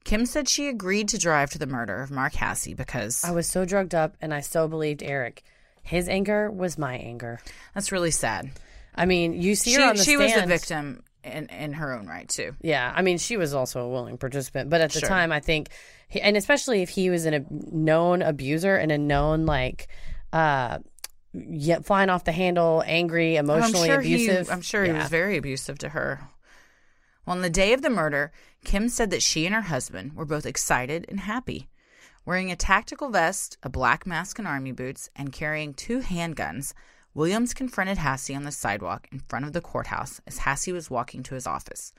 [0.06, 3.46] Kim said she agreed to drive to the murder of Mark Hasse because I was
[3.46, 5.44] so drugged up, and I so believed Eric.
[5.82, 7.42] His anger was my anger.
[7.74, 8.52] that's really sad.
[8.96, 10.50] I mean, you see She, her on the she was a stand.
[10.50, 12.56] victim in, in her own right, too.
[12.62, 15.10] Yeah, I mean, she was also a willing participant, but at the Sure.
[15.10, 15.70] time, I think,
[16.22, 19.88] and especially if he was an, a known abuser and a known like,
[20.34, 20.80] uh,
[21.34, 24.48] yeah, flying off the handle, angry, emotionally I'm sure abusive.
[24.48, 26.22] He, I'm sure he was very abusive to her.
[27.26, 28.32] Well, on the day of the murder,
[28.64, 31.68] Kim said that she and her husband were both excited and happy.
[32.26, 36.74] Wearing a tactical vest, a black mask and army boots, and carrying two handguns,
[37.18, 41.24] Williams confronted Hasse on the sidewalk in front of the courthouse as Hasse was walking
[41.24, 41.92] to his office.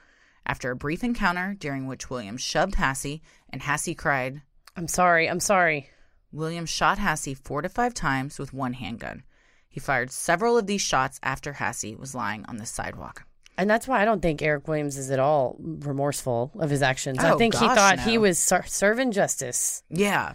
[0.47, 3.19] After a brief encounter during which Williams shoved Hasse
[3.51, 4.43] and Hasse cried,
[4.77, 5.29] I'm sorry.
[5.29, 5.91] I'm sorry.
[6.31, 9.25] Williams shot Hasse four to five times with one handgun.
[9.69, 13.25] He fired several of these shots after Hasse was lying on the sidewalk.
[13.57, 17.19] And that's why I don't think Eric Williams is at all remorseful of his actions.
[17.21, 19.83] Oh, I think he gosh, thought he was ser- serving justice.
[19.91, 20.35] Yeah.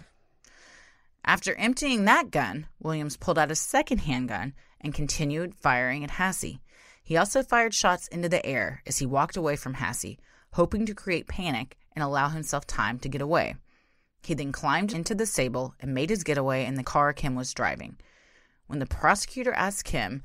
[1.24, 4.54] After emptying that gun, Williams pulled out a second handgun
[4.84, 6.60] and continued firing at Hasse.
[7.04, 10.18] He also fired shots into the air as he walked away from Hasse,
[10.54, 13.56] hoping to create panic and allow himself time to get away.
[14.24, 17.54] He then climbed into the Sable and made his getaway in the car Kim was
[17.54, 17.98] driving.
[18.68, 20.24] When the prosecutor asked Kim,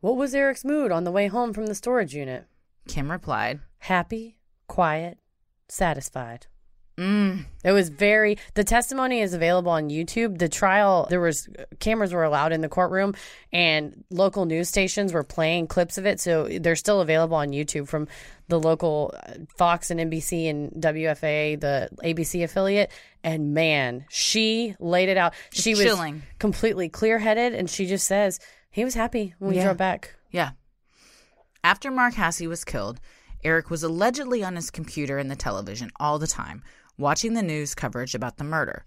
[0.00, 2.46] What was Eric's mood on the way home from the storage unit?
[2.88, 5.18] Kim replied, Happy, quiet,
[5.68, 6.46] satisfied.
[6.98, 8.38] Mm, It was very.
[8.54, 10.38] The testimony is available on YouTube.
[10.38, 11.46] The trial, there was
[11.78, 13.14] cameras were allowed in the courtroom,
[13.52, 16.20] and local news stations were playing clips of it.
[16.20, 18.08] So they're still available on YouTube from
[18.48, 22.90] the local uh, Fox and NBC and WFAA, the ABC affiliate.
[23.22, 25.34] And man, she laid it out.
[25.52, 26.22] She was chilling.
[26.38, 28.40] completely clear headed, and she just says
[28.70, 29.64] he was happy when we Yeah.
[29.64, 30.14] drove back.
[30.30, 30.52] Yeah.
[31.64, 33.00] After Mark Hasse was killed,
[33.44, 36.62] Eric was allegedly on his computer and the television all the time,
[36.98, 38.84] watching the news coverage about the murder.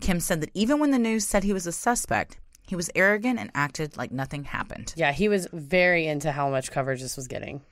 [0.00, 3.38] Kim said that even when the news said he was a suspect, he was arrogant
[3.38, 4.94] and acted like nothing happened.
[4.96, 7.62] Yeah, he was very into how much coverage this was getting.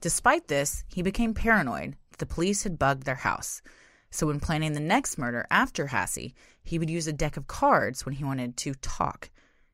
[0.00, 3.62] Despite this, he became paranoid that the police had bugged their house.
[4.10, 8.04] So, when planning the next murder after Hasse, he would use a deck of cards
[8.04, 9.30] when he wanted to talk.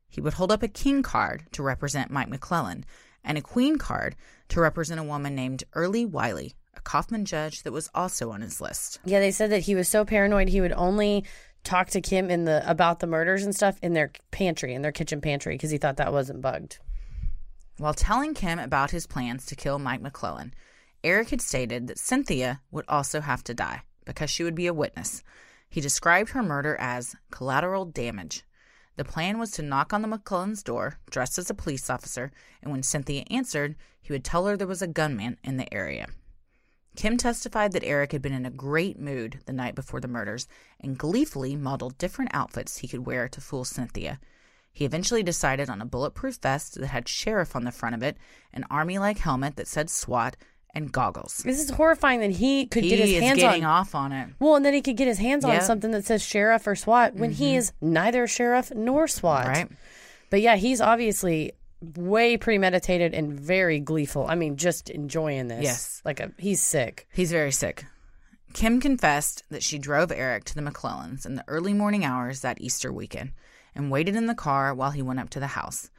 [0.08, 2.84] He would hold up a king card to represent Mike McLelland
[3.24, 4.16] and a queen card
[4.48, 8.60] to represent a woman named Erleigh Wiley, a Kaufman judge that was also on his
[8.60, 9.00] list.
[9.04, 11.24] Yeah, they said that he was so paranoid he would only
[11.64, 14.92] talk to Kim in the about the murders and stuff in their pantry, in their
[14.92, 16.78] kitchen pantry, because he thought that wasn't bugged.
[17.78, 20.52] While telling Kim about his plans to kill Mike McLelland,
[21.04, 24.74] Eric had stated that Cynthia would also have to die because she would be a
[24.74, 25.22] witness.
[25.68, 28.44] He described her murder as collateral damage.
[28.96, 32.30] The plan was to knock on the McLelland's door, dressed as a police officer,
[32.62, 36.08] and when Cynthia answered, he would tell her there was a gunman in the area.
[36.96, 40.46] Kim testified that Eric had been in a great mood the night before the murders
[40.80, 44.20] and gleefully modeled different outfits he could wear to fool Cynthia.
[44.72, 48.16] He eventually decided on a bulletproof vest that had sheriff on the front of it,
[48.52, 50.36] an army like helmet that said SWAT,
[50.74, 51.42] and goggles.
[51.44, 53.70] This is horrifying that he could He get his is hands getting on.
[53.80, 54.30] off on it.
[54.40, 55.50] Well, and then he could get his hands on.
[55.52, 55.64] Mm-hmm.
[55.66, 59.46] something that says sheriff or SWAT when he is neither sheriff nor SWAT.
[59.46, 59.68] Right.
[60.30, 61.52] But yeah, he's obviously
[61.96, 64.26] way premeditated and very gleeful.
[64.28, 65.64] I mean, just enjoying this.
[65.64, 66.02] Yes.
[66.04, 67.08] like a he's sick.
[67.12, 67.84] He's very sick.
[68.52, 72.60] Kim confessed that she drove Eric to the McLellands in the early morning hours that
[72.60, 73.32] Easter weekend
[73.74, 75.90] and waited in the car while he went up to the house.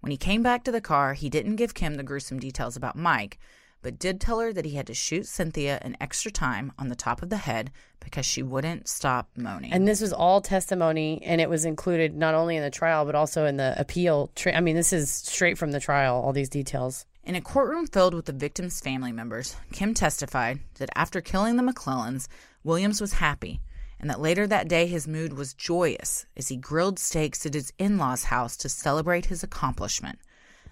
[0.00, 2.96] When he came back to the car, he didn't give Kim the gruesome details about
[2.96, 3.38] Mike,
[3.84, 6.96] but did tell her that he had to shoot Cynthia an extra time on the
[6.96, 7.70] top of the head
[8.00, 9.72] because she wouldn't stop moaning.
[9.72, 13.14] And this was all testimony, and it was included not only in the trial but
[13.14, 14.30] also in the appeal.
[14.34, 16.16] Tra- I mean, this is straight from the trial.
[16.16, 17.04] All these details.
[17.24, 21.62] In a courtroom filled with the victims' family members, Kim testified that after killing the
[21.62, 22.26] McLellands,
[22.64, 23.60] Williams was happy,
[24.00, 27.72] and that later that day his mood was joyous as he grilled steaks at his
[27.78, 30.18] in law's house to celebrate his accomplishment.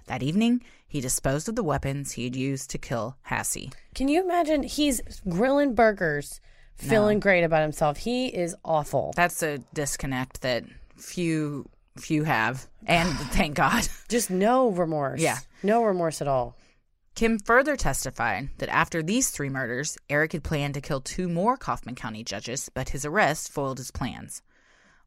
[0.06, 3.70] That evening, he disposed of the weapons he had used to kill Hasse.
[3.94, 4.62] Can you imagine?
[4.62, 6.38] He's grilling burgers,
[6.76, 7.96] feeling great about himself.
[7.96, 9.14] He is awful.
[9.16, 10.64] That's a disconnect that
[10.98, 11.66] few
[11.96, 13.88] few have, and thank God.
[14.10, 15.22] Just no remorse.
[15.22, 15.38] Yeah.
[15.62, 16.58] no remorse at all.
[17.14, 21.56] Kim further testified that after these three murders, Eric had planned to kill two more
[21.56, 24.42] Kaufman County judges, but his arrest foiled his plans.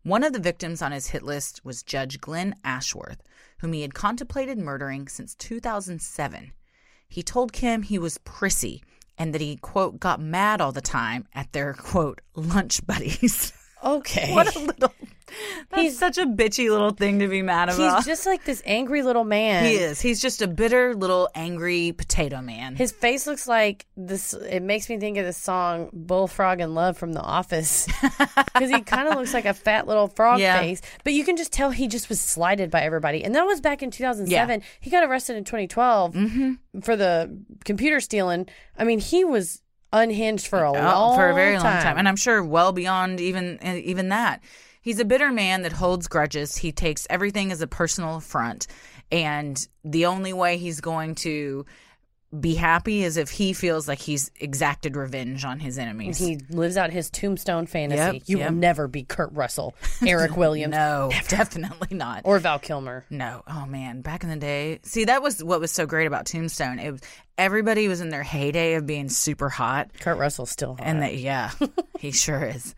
[0.02, 3.22] One of the victims on his hit list was Judge Glenn Ashworth,
[3.66, 6.52] whom he had contemplated murdering since 2007.
[7.10, 8.84] He told Kim he was prissy
[9.18, 13.54] and that he, quote, got mad all the time at their, quote, lunch buddies.
[13.86, 14.34] Okay.
[14.34, 14.92] what a little.
[15.70, 17.98] That's He's- such a bitchy little thing to be mad about.
[17.98, 19.66] He's just like this angry little man.
[19.66, 20.00] he is.
[20.00, 22.76] He's just a bitter little angry potato man.
[22.76, 24.34] His face looks like this.
[24.34, 27.86] It makes me think of the song "Bullfrog in Love" from The Office,
[28.54, 30.60] because he kind of looks like a fat little frog Yeah.
[30.60, 30.82] face.
[31.04, 33.84] But you can just tell he just was slighted by everybody, and that was back
[33.84, 34.62] in 2007.
[34.80, 36.80] He got arrested in 2012 Mm-hmm.
[36.82, 38.48] for the computer stealing.
[38.78, 39.62] I mean, he was
[39.94, 43.20] unhinged for a Oh, long for a very long time, and I'm sure well beyond
[43.22, 44.42] even even that.
[44.82, 46.58] He's a bitter man that holds grudges.
[46.58, 48.68] He takes everything as a personal affront,
[49.12, 51.66] and the only way he's going to
[52.40, 56.18] be happy is if he feels like he's exacted revenge on his enemies.
[56.18, 58.18] he lives out his tombstone fantasy.
[58.18, 58.50] Yep, you yep.
[58.50, 59.76] will never be Kurt Russell,
[60.06, 62.22] Eric Williams, no, definitely not.
[62.26, 63.06] or Val Kilmer.
[63.10, 63.44] No.
[63.48, 64.80] Oh man, back in the day.
[64.84, 66.80] See, that was what was so great about Tombstone.
[66.80, 67.02] It was
[67.38, 69.92] everybody was in their heyday of being super hot.
[70.00, 70.86] Kurt Russell's still hot.
[70.86, 71.52] And that, yeah,
[72.00, 72.76] he sure is.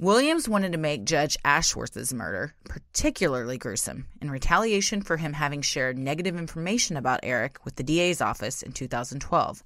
[0.00, 5.98] Williams wanted to make Judge Ashworth's murder particularly gruesome in retaliation for him having shared
[5.98, 9.62] negative information about Eric with the DA's office in 2012.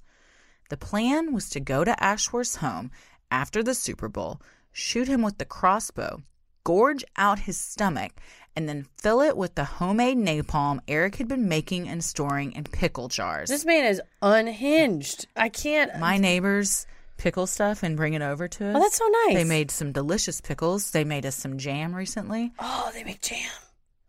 [0.69, 2.91] The plan was to go to Ashworth's home
[3.31, 4.41] after the Super Bowl,
[4.73, 6.21] shoot him with the crossbow,
[6.65, 8.11] gorge out his stomach,
[8.57, 12.65] and then fill it with the homemade napalm Eric had been making and storing in
[12.65, 13.47] pickle jars.
[13.47, 15.27] This man is unhinged.
[15.37, 15.97] I can't.
[15.97, 18.75] my neighbors pickle stuff and bring it over to us.
[18.75, 19.35] Oh, that's so nice.
[19.35, 20.91] They made some delicious pickles.
[20.91, 22.51] They made us some jam recently.
[22.59, 23.49] Oh, they make jam.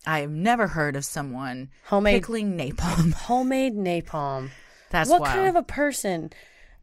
[0.07, 3.13] I've never heard of someone Homemade- pickling napalm.
[3.15, 4.51] Homemade napalm.
[4.91, 5.35] That's what wild.
[5.35, 6.31] kind of a person?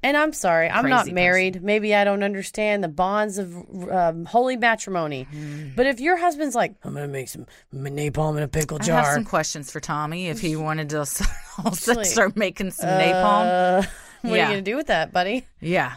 [0.05, 1.63] And I'm sorry, I'm not married.
[1.63, 3.55] Maybe I don't understand the bonds of
[3.89, 5.25] um, holy matrimony.
[5.77, 8.99] But if your husband's like, I'm gonna make some napalm in a pickle jar.
[8.99, 10.99] I have some questions for Tommy if he wanted to
[11.63, 13.83] also start making some napalm.
[13.85, 13.87] uh,
[14.23, 15.45] what are you gonna do with that, buddy?
[15.61, 15.93] Yeah.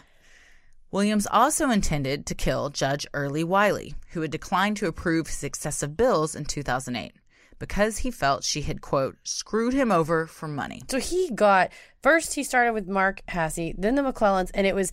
[0.91, 5.97] Williams also intended to kill Judge Erleigh Wiley, who had declined to approve his excessive
[5.97, 7.13] bills in 2008
[7.59, 10.81] because he felt she had, quote, screwed him over for money.
[10.89, 11.71] So he got
[12.01, 12.35] first.
[12.35, 14.91] He started with Mark Hasse, then the McLellands, and it was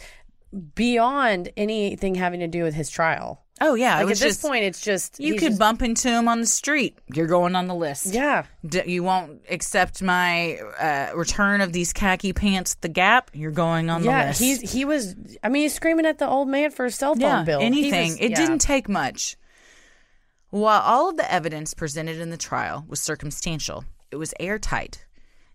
[0.74, 3.43] beyond anything having to do with his trial.
[3.60, 3.94] Oh, yeah.
[3.98, 6.46] Like at this just, point, it's just you could just- bump into him on the
[6.46, 6.98] street.
[7.14, 8.06] You're going on the list.
[8.12, 8.46] yeah.
[8.66, 13.30] D- you won't accept my uh, return of these khaki pants the Gap.
[13.32, 14.40] You're going on the Yeah, list.
[14.40, 15.14] he's he was.
[15.42, 17.60] I mean, he's screaming at the old man for a cell phone yeah, bill.
[17.60, 18.10] Anything.
[18.12, 18.36] was- it yeah.
[18.36, 19.36] didn't take much.
[20.50, 25.04] While all of the evidence presented in the trial was circumstantial, it was airtight.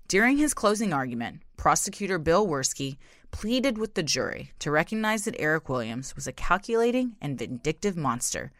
[0.07, 2.97] During his closing argument, prosecutor Bill Wirskye
[3.31, 8.51] pleaded with the jury to recognize that Eric Williams was a calculating and vindictive monster,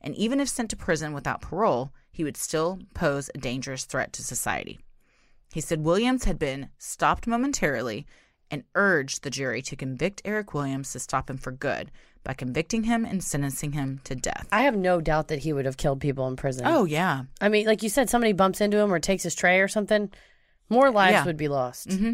[0.00, 4.12] and even if sent to prison without parole, he would still pose a dangerous threat
[4.14, 4.78] to society.
[5.52, 8.06] He said Williams had been stopped momentarily
[8.50, 11.90] and urged the jury to convict Eric Williams to stop him for good
[12.22, 14.46] by convicting him and sentencing him to death.
[14.52, 16.64] I have no doubt that he would have killed people in prison.
[16.66, 17.22] Oh, yeah.
[17.40, 20.10] I mean, like you said, somebody bumps into him or takes his tray or something,
[20.68, 21.24] more lives Yeah.
[21.24, 21.88] would be lost.
[21.88, 22.12] Mm-hmm.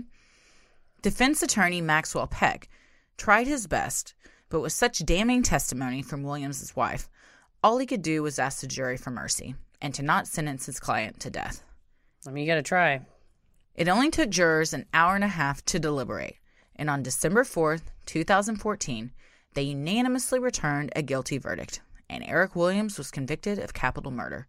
[1.02, 2.68] Defense attorney Maxwell Peck
[3.16, 4.14] tried his best,
[4.48, 7.08] but with such damning testimony from Williams's wife,
[7.60, 10.78] all he could do was ask the jury for mercy and to not sentence his
[10.78, 11.64] client to death.
[12.24, 13.00] I mean, you got to try.
[13.74, 16.36] It only took jurors an hour and a half to deliberate,
[16.76, 19.10] and on December 4th, 2014,
[19.54, 24.46] they unanimously returned a guilty verdict, and Eric Williams was convicted of capital murder.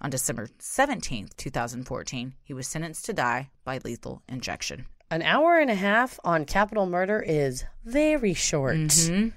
[0.00, 4.86] On December 17th, 2014, he was sentenced to die by lethal injection.
[5.10, 8.76] An hour and a half on capital murder is very short.
[8.76, 9.28] Mm-hmm.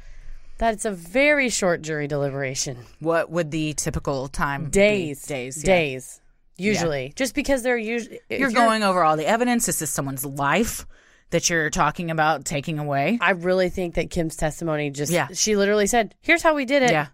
[0.60, 2.78] That's a very short jury deliberation.
[3.00, 4.70] What would the typical time be?
[4.70, 5.26] Days.
[5.26, 5.64] Days.
[5.64, 5.66] yeah.
[5.66, 6.22] Days.
[6.58, 7.14] Usually.
[7.16, 8.20] Just because they're usually.
[8.30, 9.66] You're going over all the evidence.
[9.66, 10.86] This is someone's life
[11.32, 13.18] that you're talking about taking away.
[13.20, 15.12] I really think that Kim's testimony just.
[15.12, 15.30] Yeah.
[15.34, 16.92] She literally said, here's how we did it.
[16.92, 17.08] Yeah.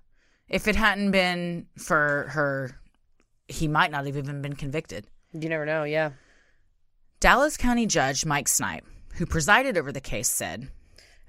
[0.49, 2.77] If it hadn't been for her,
[3.47, 5.07] he might not have even been convicted.
[5.31, 5.85] You never know.
[5.85, 6.11] Yeah.
[7.19, 10.69] Dallas County Judge Mike Snipe, who presided over the case, said,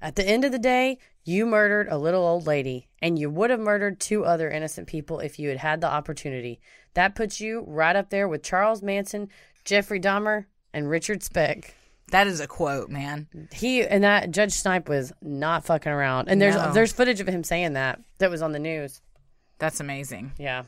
[0.01, 3.49] At the end of the day, you murdered a little old lady, and you would
[3.49, 6.61] have murdered two other innocent people if you had had the opportunity.
[6.93, 9.29] That puts you right up there with Charles Manson,
[9.65, 11.75] Jeffrey Dahmer, and Richard Speck.
[12.11, 13.27] That is a quote, man.
[13.53, 16.27] He and that Judge Snipe was not fucking around.
[16.29, 16.73] And there's No.
[16.73, 19.01] there's footage of him saying that that was on the news.
[19.59, 20.33] That's amazing.
[20.37, 20.63] Yeah.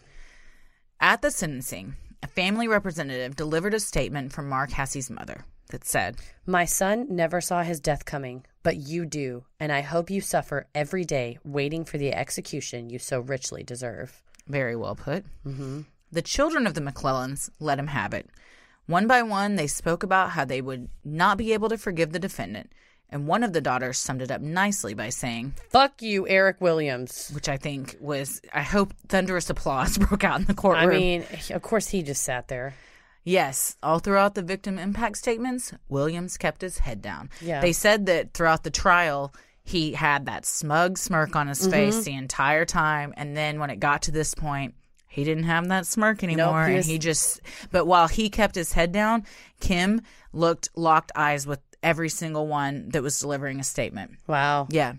[1.01, 6.15] At the sentencing, a family representative delivered a statement from Mark Hasse's mother that said,
[6.45, 10.67] My son never saw his death coming, but you do, and I hope you suffer
[10.73, 14.23] every day waiting for the execution you so richly deserve.
[14.47, 15.25] Very well put.
[15.45, 15.81] Mm-hmm.
[16.13, 18.29] The children of the McLellands let him have it.
[18.85, 22.19] One by one, they spoke about how they would not be able to forgive the
[22.19, 22.71] defendant,
[23.13, 27.31] and one of the daughters summed it up nicely by saying, Fuck you, Eric Williams.
[27.33, 30.89] which I think was, I hope thunderous applause broke out in the courtroom.
[30.89, 32.73] I mean, of course he just sat there.
[33.23, 37.29] Yes, all throughout the victim impact statements, Williams kept his head down.
[37.39, 37.61] Yeah.
[37.61, 39.33] They said that throughout the trial,
[39.63, 41.71] he had that smug smirk on his Mm-hmm.
[41.71, 43.13] face the entire time.
[43.15, 44.75] And then when it got to this point,
[45.07, 46.67] he didn't have that smirk anymore.
[46.67, 47.39] he and he just,
[47.71, 49.23] but while he kept his head down,
[49.61, 50.01] Kim
[50.33, 54.13] looked locked eyes with every single one that was delivering a statement.
[54.27, 54.67] Wow.
[54.69, 54.93] Yeah.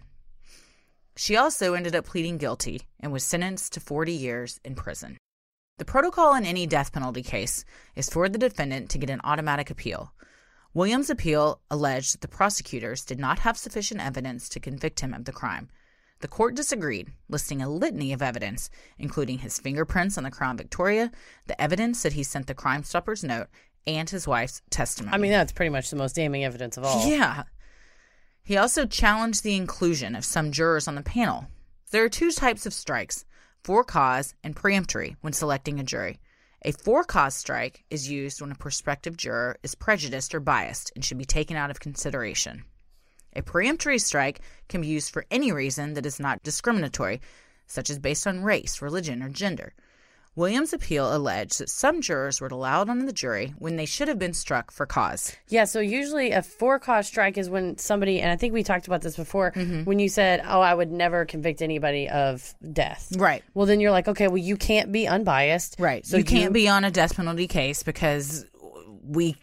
[1.17, 5.17] She also ended up pleading guilty and was sentenced to 40 years in prison.
[5.79, 7.65] The protocol in any death penalty case
[7.97, 10.13] is for the defendant to get an automatic appeal.
[10.73, 15.25] Williams' appeal alleged that the prosecutors did not have sufficient evidence to convict him of
[15.25, 15.69] the crime.
[16.21, 21.13] The court disagreed, listing a litany of evidence, including his fingerprints on the Crown Victoria,
[21.47, 23.49] the evidence that he sent the Crime Stoppers note,
[23.87, 25.15] and his wife's testimony.
[25.15, 27.09] I mean, that's pretty much the most damning evidence of all.
[27.09, 27.45] Yeah.
[28.43, 31.47] He also challenged the inclusion of some jurors on the panel.
[31.91, 33.25] There are two types of strikes
[33.63, 36.21] for cause and preemptory when selecting a jury.
[36.63, 41.05] A for cause strike is used when a prospective juror is prejudiced or biased and
[41.05, 42.65] should be taken out of consideration.
[43.37, 47.21] A preemptory strike can be used for any reason that is not discriminatory,
[47.67, 49.75] such as based on race, religion, or gender.
[50.37, 54.19] Williams' appeal alleged that some jurors were allowed on the jury when they should have
[54.19, 55.37] been struck for cause.
[55.49, 58.87] Yeah, so usually a for cause strike is when somebody, and I think we talked
[58.87, 59.85] about this before, Mm-hmm.
[59.85, 63.45] when you said, "Oh, I would never convict anybody of death." Right.
[63.55, 66.05] Well, then you're like, okay, well, you can't be unbiased, Right.
[66.05, 68.45] So So you can't be on a death penalty case because
[69.07, 69.37] we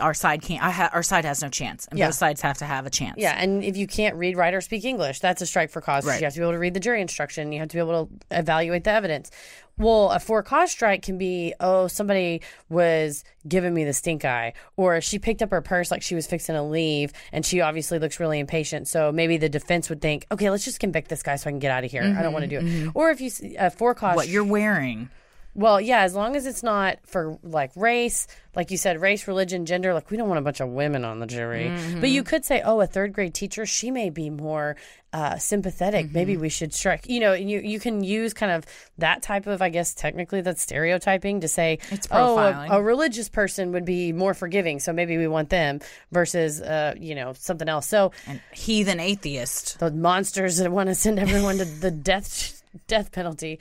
[0.00, 2.06] our side can't I ha, our side has no chance and Yeah.
[2.08, 3.16] both sides have to have a chance.
[3.18, 6.04] Yeah, and if you can't read, write, or speak English, that's a strike for cause.
[6.06, 6.20] Right.
[6.20, 7.52] You have to be able to read the jury instruction.
[7.52, 9.30] You have to be able to evaluate the evidence.
[9.78, 12.40] Well, a for cause strike can be, oh, somebody
[12.70, 16.26] was giving me the stink eye, or she picked up her purse like she was
[16.26, 18.88] fixing to leave, and she obviously looks really impatient.
[18.88, 21.58] So maybe the defense would think, okay, let's just convict this guy so I can
[21.58, 22.02] get out of here.
[22.02, 22.84] I don't want to mm-hmm, do it.
[22.84, 22.90] Mm-hmm.
[22.98, 25.10] Or if you see a for cause What you're wearing.
[25.56, 29.64] Well, yeah, as long as it's not for like race, like you said, race, religion,
[29.64, 29.94] gender.
[29.94, 31.72] Like we don't want a bunch of women on the jury.
[31.98, 34.76] But you could say, oh, a third grade teacher, she may be more
[35.12, 36.12] uh, sympathetic.
[36.12, 37.08] Maybe we should strike.
[37.08, 38.64] You know, you you can use kind of
[38.98, 43.30] that type of, I guess, technically that's stereotyping to say, It's oh, a, a religious
[43.30, 45.80] person would be more forgiving, so maybe we want them
[46.12, 47.86] versus, uh, you know, something else.
[47.86, 48.12] So
[48.52, 49.78] heathen atheist.
[49.78, 53.58] the monsters that want to send everyone to the death death penalty.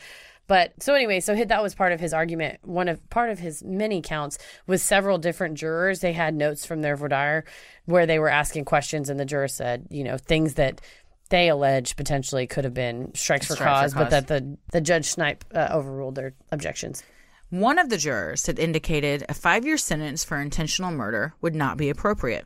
[0.47, 2.59] But so anyway, so that was part of his argument.
[2.63, 4.37] One of part of his many counts
[4.67, 5.99] was several different jurors.
[5.99, 7.45] They had notes from their voir dire
[7.85, 10.81] where they were asking questions, and the juror said, you know, things that
[11.29, 14.81] they allege potentially could have been strikes for Strike for cause, but that the the
[14.81, 17.03] judge Snipe uh, overruled their objections.
[17.49, 21.77] One of the jurors had indicated a five year sentence for intentional murder would not
[21.77, 22.45] be appropriate.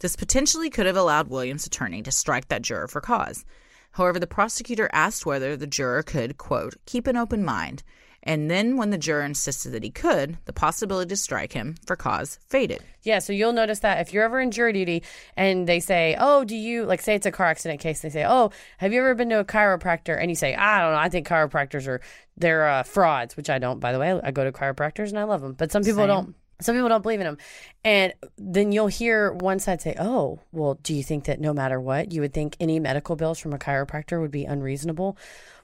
[0.00, 3.44] This potentially could have allowed Williams' attorney to strike that juror for cause.
[3.96, 7.82] However, the prosecutor asked whether the juror could, quote, keep an open mind.
[8.22, 11.96] And then, when the juror insisted that he could, the possibility to strike him for
[11.96, 12.82] cause faded.
[13.04, 15.02] Yeah, so you'll notice that if you're ever in jury duty
[15.36, 18.26] and they say, "Oh, do you like say it's a car accident case?" They say,
[18.26, 20.98] "Oh, have you ever been to a chiropractor?" And you say, "I don't know.
[20.98, 22.00] I think chiropractors are
[22.36, 23.78] they're uh, frauds," which I don't.
[23.78, 26.08] By the way, I go to chiropractors and I love them, but some people Same.
[26.08, 26.34] don't.
[26.60, 27.38] Some people don't believe in them,
[27.84, 31.80] and then you'll hear one side say, "Oh, well, do you think that no matter
[31.80, 35.16] what, you would think any medical bills from a chiropractor would be unreasonable?"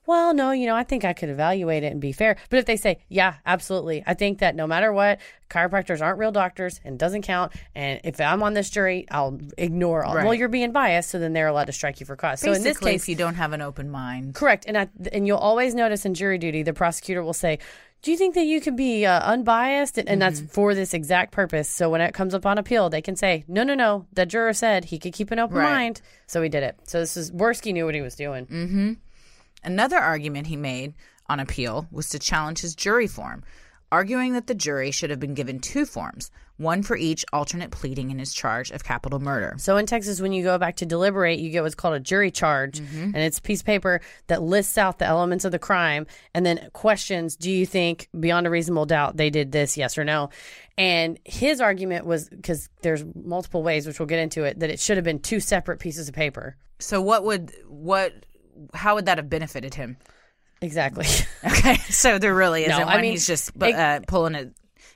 [0.06, 2.36] well, no, you know, I think I could evaluate it and be fair.
[2.50, 6.32] But if they say, yeah, absolutely, I think that no matter what, chiropractors aren't real
[6.32, 7.52] doctors and doesn't count.
[7.74, 10.14] And if I'm on this jury, I'll ignore all.
[10.14, 12.40] Well, you're being biased, so then they're allowed to strike you for cause.
[12.40, 14.64] So in this case, if you don't have an open mind, Correct.
[14.66, 17.60] And I, and you'll always notice in jury duty, the prosecutor will say,
[18.02, 20.48] "Do you think that you can be uh, unbiased?" And, and that's Mm-hmm.
[20.48, 21.68] for this exact purpose.
[21.68, 24.06] So when it comes up on appeal, they can say, "No, no, no.
[24.12, 25.72] The juror said he could keep an open Right.
[25.72, 28.46] mind, so he did it." So this is Wirskye knew what he was doing.
[28.46, 28.96] Mm.
[29.64, 30.94] Another argument he made
[31.28, 33.44] on appeal was to challenge his jury form,
[33.92, 38.10] arguing that the jury should have been given two forms, one for each alternate pleading
[38.10, 39.54] in his charge of capital murder.
[39.58, 42.30] So in Texas, when you go back to deliberate, you get what's called a jury
[42.30, 43.04] charge, Mm-hmm.
[43.04, 46.44] and it's a piece of paper that lists out the elements of the crime and
[46.44, 49.76] then questions: Do you think, beyond a reasonable doubt, they did this?
[49.76, 50.30] Yes or no?
[50.78, 54.80] And his argument was because there's multiple ways, which we'll get into it, that it
[54.80, 56.56] should have been two separate pieces of paper.
[56.78, 58.12] So what would what
[58.74, 59.96] how would that have benefited him?
[60.62, 61.06] Exactly.
[61.44, 63.00] Okay, so there really isn't No, I one.
[63.02, 64.50] mean, He's just bu- it- uh, pulling a,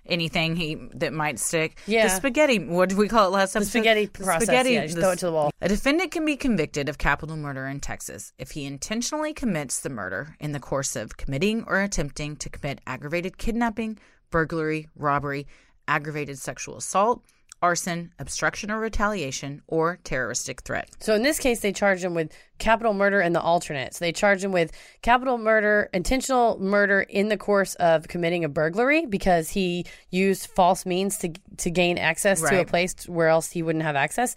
[0.06, 1.76] anything he that might stick.
[1.88, 2.04] Yeah.
[2.04, 2.60] the spaghetti.
[2.60, 3.70] What did we call it last episode?
[3.70, 5.50] spaghetti process, yeah, just throw it to the wall.
[5.60, 9.90] A defendant can be convicted of capital murder in Texas if he intentionally commits the
[9.90, 13.98] murder in the course of committing or attempting to commit aggravated kidnapping,
[14.30, 15.48] burglary, robbery,
[15.88, 17.24] aggravated sexual assault,
[17.62, 20.90] arson, obstruction or retaliation, or terroristic threat.
[21.00, 23.94] So in this case, they charged him with capital murder and the alternate.
[23.94, 28.48] So they charged him with capital murder, intentional murder in the course of committing a
[28.48, 33.50] burglary because he used false means to to gain access to a place where else
[33.50, 34.36] he wouldn't have access.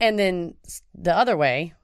[0.00, 0.54] And then
[0.94, 1.74] the other way,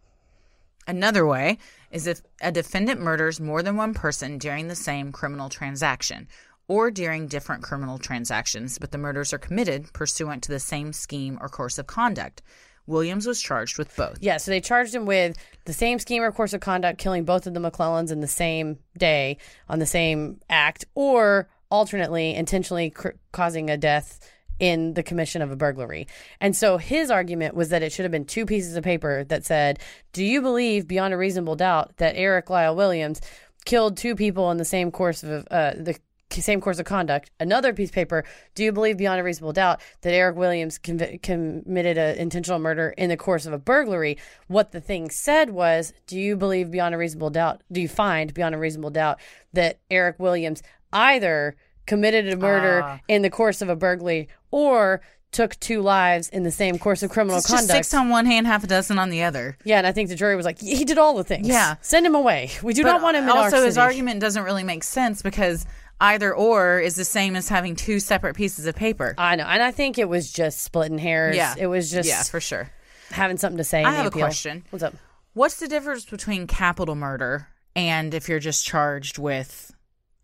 [0.91, 1.59] Another way
[1.93, 6.27] is if a defendant murders more than one person during the same criminal transaction
[6.71, 11.37] or during different criminal transactions, but the murders are committed pursuant to the same scheme
[11.41, 12.43] or course of conduct.
[12.87, 14.19] Williams was charged with both.
[14.21, 14.37] yeah.
[14.37, 17.55] So they charged him with the same scheme or course of conduct, killing both of
[17.55, 23.69] the McLellands in the same day on the same act, or alternately intentionally cr- causing
[23.69, 24.21] a death
[24.61, 26.07] in the commission of a burglary.
[26.41, 29.45] And so his argument was that it should have been two pieces of paper that
[29.45, 29.81] said,
[30.13, 33.21] "Do you believe beyond a reasonable doubt that Eric Lyle Williams
[33.65, 35.99] killed two people in the same course of uh, the
[36.31, 38.25] same course of conduct?" Another piece of paper,
[38.55, 42.95] "Do you believe beyond a reasonable doubt that Eric Williams conv- committed an intentional murder
[42.97, 44.17] in the course of a burglary?"
[44.47, 47.63] What the thing said was, "Do you believe beyond a reasonable doubt?
[47.73, 49.19] Do you find beyond a reasonable doubt
[49.53, 50.63] that Eric Williams
[50.93, 51.57] either
[51.87, 53.01] committed a murder Ah.
[53.09, 55.01] in the course of a burglary or
[55.33, 57.71] took two lives in the same course of criminal conduct.
[57.71, 59.57] six on one hand, half a dozen on the other.
[59.65, 61.47] yeah, and I think the jury was like, he did all the things.
[61.47, 61.77] Yeah.
[61.81, 62.51] send him away.
[62.65, 65.67] We do not want him in our also, his argument doesn't really make sense because
[66.01, 69.15] either or is the same as having two separate pieces of paper.
[69.19, 71.37] I know, and I think it was just splitting hairs.
[71.37, 71.55] Yeah.
[71.59, 72.71] it was just yeah, for sure.
[73.11, 73.85] having something to say.
[73.85, 74.65] I have a question.
[74.71, 74.95] What's up?
[75.35, 79.73] What's the difference between capital murder and if you're just charged with,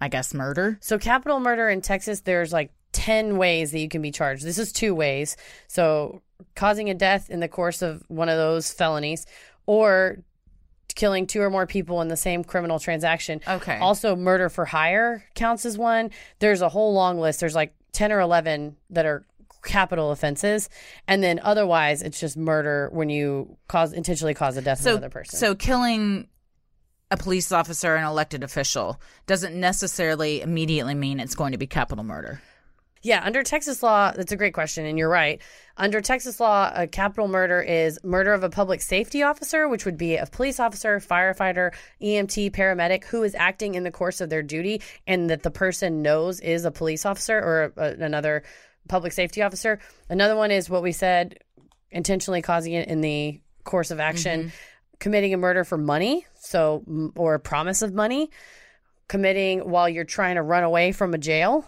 [0.01, 0.79] I guess, murder?
[0.81, 4.45] So capital murder in Texas, there's like 10 ways that you can be charged.
[4.45, 5.37] This is two ways.
[5.69, 6.23] So
[6.55, 9.27] causing a death in the course of one of those felonies
[9.67, 10.19] or
[10.97, 13.41] killing two or more people in the same criminal transaction.
[13.47, 13.79] Okay.
[13.79, 16.11] Also murder for hire counts as one.
[16.41, 17.39] There's a whole long list.
[17.39, 19.25] There's like 10 or 11 that are
[19.63, 20.69] capital offenses
[21.09, 24.99] and then otherwise it's just murder when you cause intentionally cause the death so, of
[24.99, 25.37] another person.
[25.37, 26.29] so killing
[27.11, 32.05] a police officer, an elected official, doesn't necessarily immediately mean it's going to be capital
[32.05, 32.41] murder.
[33.07, 35.41] Yeah, under Texas law, that's a great question, and you're right.
[35.77, 39.97] Under Texas law, a capital murder is murder of a public safety officer, which would
[39.97, 44.43] be a police officer, firefighter, EMT, paramedic who is acting in the course of their
[44.43, 48.43] duty and that the person knows is a police officer or a, another
[48.89, 49.79] public safety officer.
[50.09, 51.39] Another one is what we said
[51.93, 54.49] intentionally causing it in the course of action, mm-hmm.
[54.99, 56.83] committing a murder for money, so
[57.15, 58.33] or a promise of money,
[59.07, 61.65] committing while you're trying to run away from a jail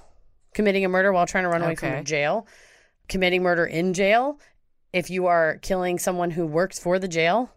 [0.58, 2.00] committing a murder while trying to run away from Okay.
[2.00, 2.44] a jail,
[3.08, 4.40] committing murder in jail.
[4.92, 7.52] If you are killing someone who works for the jail,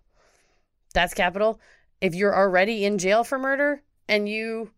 [0.94, 1.60] that's capital.
[2.00, 4.70] If you're already in jail for murder and you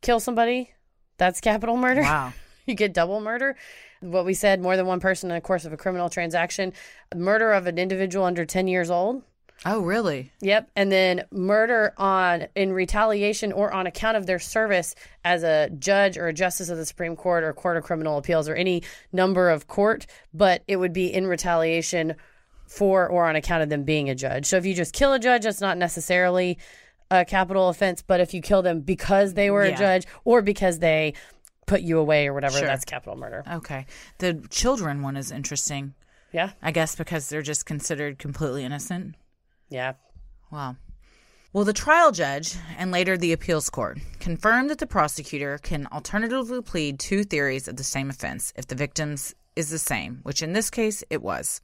[0.00, 0.70] kill somebody,
[1.18, 2.02] that's capital murder.
[2.02, 2.32] Wow.
[2.66, 3.56] you get double murder.
[4.00, 6.72] What we said, more than one person in the course of a criminal transaction,
[7.16, 9.24] murder of an individual under 10 years old.
[9.64, 10.32] Oh, really?
[10.40, 14.94] Yep, and then murder on in retaliation or on account of their service
[15.24, 18.48] as a judge or a justice of the Supreme Court or Court of Criminal Appeals
[18.48, 18.82] or any
[19.12, 22.16] number of court, but it would be in retaliation
[22.66, 24.46] for or on account of them being a judge.
[24.46, 26.58] So if you just kill a judge, that's not necessarily
[27.10, 29.74] a capital offense, but if you kill them because they were Yeah.
[29.74, 31.12] a judge or because they
[31.66, 32.66] put you away or whatever, Sure.
[32.66, 33.44] that's capital murder.
[33.48, 33.86] Okay.
[34.18, 35.94] The children one is interesting.
[36.32, 36.50] Yeah.
[36.62, 39.14] I guess because they're just considered completely innocent.
[39.72, 39.94] Yeah.
[40.50, 40.76] Wow.
[41.54, 46.60] Well, the trial judge and later the appeals court confirmed that the prosecutor can alternatively
[46.62, 50.52] plead two theories of the same offense if the victim's is the same, which in
[50.52, 51.60] this case it was.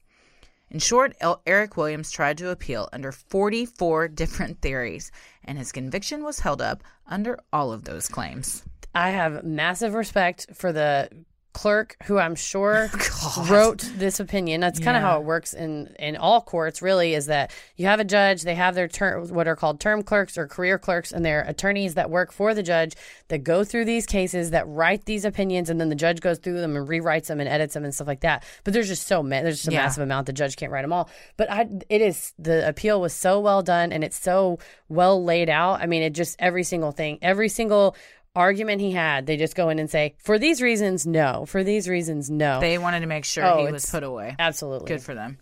[0.71, 5.11] In short, El- Eric Williams tried to appeal under 44 different theories,
[5.45, 8.63] and his conviction was held up under all of those claims.
[8.95, 11.09] I have massive respect for the
[11.53, 12.89] clerk who I'm sure
[13.37, 13.49] God.
[13.49, 14.61] wrote this opinion.
[14.61, 16.83] That's kind of how it works in in all courts.
[16.83, 20.03] Really, is that you have a judge, they have their term, what are called term
[20.03, 22.95] clerks or career clerks, and they're attorneys that work for the judge
[23.29, 26.61] that go through these cases, that write these opinions, and then the judge goes through
[26.61, 28.45] them and rewrites them and edits them and stuff like that.
[28.65, 29.43] But there's just so many.
[29.43, 29.83] There's just a Yeah.
[29.83, 30.27] massive amount.
[30.27, 31.09] The judge can't write them all.
[31.37, 35.49] But I, it is the appeal was so well done and it's so well laid
[35.49, 35.81] out.
[35.81, 37.97] I mean, it just every single thing, every single
[38.39, 41.45] argument he had, they just go in and say, for these reasons, no.
[41.47, 42.61] For these reasons, no.
[42.61, 44.37] They wanted to make sure Oh, he was put away.
[44.39, 44.87] Absolutely.
[44.87, 45.39] Good for them.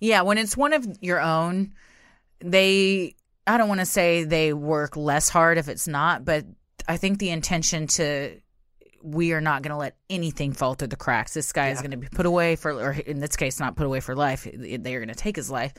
[0.00, 1.72] Yeah, when it's one of your own,
[2.40, 6.44] they I don't want to say they work less hard if it's not, but
[6.88, 8.40] I think the intention to
[9.02, 11.34] we are not going to let anything fall through the cracks.
[11.34, 13.84] This guy is going to be put away for, or in this case, not put
[13.84, 14.48] away for life.
[14.50, 15.74] They are going to take his life,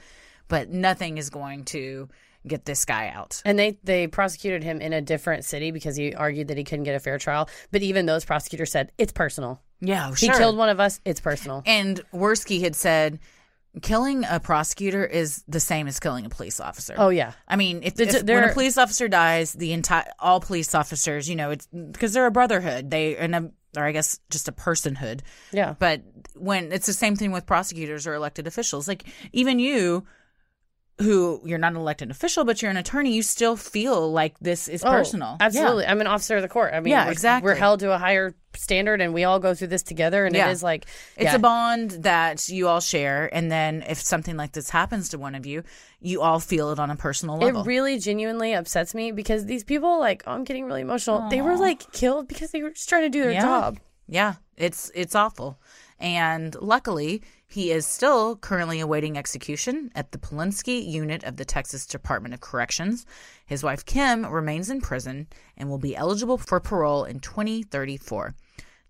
[0.48, 2.08] but nothing is going to
[2.48, 3.42] get this guy out.
[3.46, 6.84] And they they prosecuted him in a different city because he argued that he couldn't
[6.84, 7.50] get a fair trial.
[7.72, 9.62] But even those prosecutors said it's personal.
[9.82, 10.32] Yeah, oh, sure.
[10.32, 11.00] He killed one of us.
[11.06, 11.62] It's personal.
[11.66, 13.20] And Wirskye had said,
[13.82, 16.96] killing a prosecutor is the same as killing a police officer.
[16.98, 17.34] Oh yeah.
[17.48, 21.36] I mean, if, if when a police officer dies, the entire all police officers, you
[21.36, 22.90] know, it's because they're a brotherhood.
[22.90, 25.22] They and a or I guess just a personhood.
[25.52, 25.76] Yeah.
[25.78, 26.02] But
[26.36, 30.06] when it's the same thing with prosecutors or elected officials, like even you,
[31.00, 34.68] who you're not an elected official, but you're an attorney, you still feel like this
[34.70, 35.36] is Oh, personal.
[35.42, 35.86] Absolutely.
[35.86, 36.74] I'm an officer of the court.
[36.74, 37.52] I mean, Yeah, we're, exactly.
[37.52, 40.26] We're held to a higher standard and we all go through this together.
[40.26, 40.48] And Yeah.
[40.48, 40.86] it is like,
[41.18, 41.36] It's yeah.
[41.36, 45.36] a bond that you all share, and then if something like this happens to one
[45.36, 45.64] of you,
[46.00, 47.62] you all feel it on a personal level.
[47.64, 51.28] It really genuinely upsets me because these people, like, oh, I'm getting really emotional.
[51.30, 53.42] They were like killed because they were just trying to do their Yeah.
[53.42, 53.80] job.
[54.08, 55.60] Yeah, it's it's awful.
[56.00, 61.86] And luckily, he is still currently awaiting execution at the Polunsky unit of the Texas
[61.86, 63.06] Department of Corrections.
[63.46, 68.36] His wife Kim remains in prison and will be eligible for parole in 2034.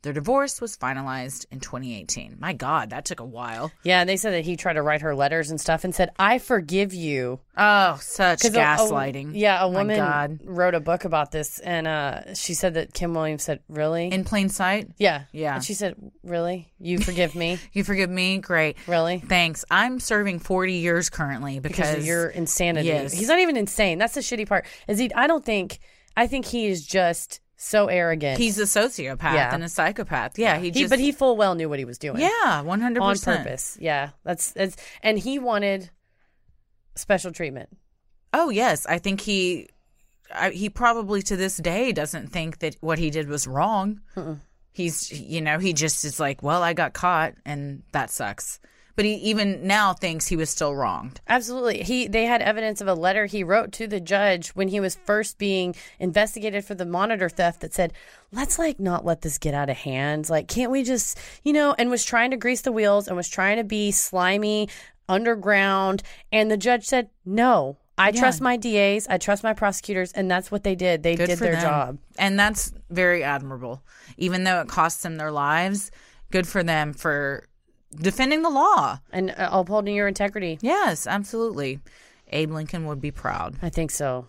[0.06, 2.38] Their divorce was finalized in 2018.
[2.40, 3.72] My God, that took a while.
[3.84, 6.12] Yeah, and they said that he tried to write her letters and stuff and said,
[6.20, 9.32] "I forgive you." Oh, such 'Cause a- a- gaslighting.
[9.34, 10.40] yeah, a My woman God.
[10.44, 14.24] wrote a book about this, and uh, she said that Kim Williams said, "Really?" In
[14.24, 14.90] plain sight.
[14.98, 15.56] yeah, Yeah.
[15.56, 16.72] And she said, "Really?
[16.80, 17.58] You forgive me?
[17.74, 18.38] You forgive me?
[18.38, 18.78] Great.
[18.88, 19.66] really?" Thanks.
[19.72, 22.88] I'm serving 40 years currently because, Because of your insanity.
[22.90, 23.12] Yes.
[23.12, 23.98] He's not even insane.
[23.98, 24.66] That's the shitty part.
[24.88, 25.12] Is he?
[25.16, 25.80] I don't think.
[26.16, 28.38] I think he is just so arrogant.
[28.38, 29.54] he's a sociopath Yeah.
[29.54, 30.38] and a psychopath.
[30.38, 32.20] Yeah, he he, just but he full well knew what he was doing.
[32.22, 33.78] Yeah, one hundred on purpose.
[33.80, 35.90] Yeah, that's that's, and he wanted
[36.96, 37.70] special treatment.
[38.34, 39.70] Oh yes, I think he,
[40.34, 44.02] I, he probably to this day doesn't think that what he did was wrong.
[44.72, 48.60] He's, you know, he just is like, well, I got caught, and that sucks.
[48.96, 51.20] But he even now thinks he was still wronged.
[51.28, 51.84] Absolutely.
[51.84, 54.96] He they had evidence of a letter he wrote to the judge when he was
[54.96, 57.92] first being investigated for the monitor theft that said,
[58.32, 60.30] "Let's like not let this get out of hand.
[60.30, 63.28] Like can't we just, you know, and was trying to grease the wheels and was
[63.28, 64.70] trying to be slimy
[65.10, 67.78] underground and the judge said, "No.
[67.98, 71.02] I trust my DAs, I trust my prosecutors, and that's what they did.
[71.02, 71.62] They Good did their them.
[71.62, 73.84] job." and that's very admirable.
[74.18, 75.92] Even though it costs them their lives,
[76.32, 77.48] good for them for
[77.96, 79.00] defending the law.
[79.12, 80.58] And uh, upholding your integrity.
[80.62, 81.80] Yes, absolutely.
[82.30, 83.56] Abe Lincoln would be proud.
[83.62, 84.28] I think so.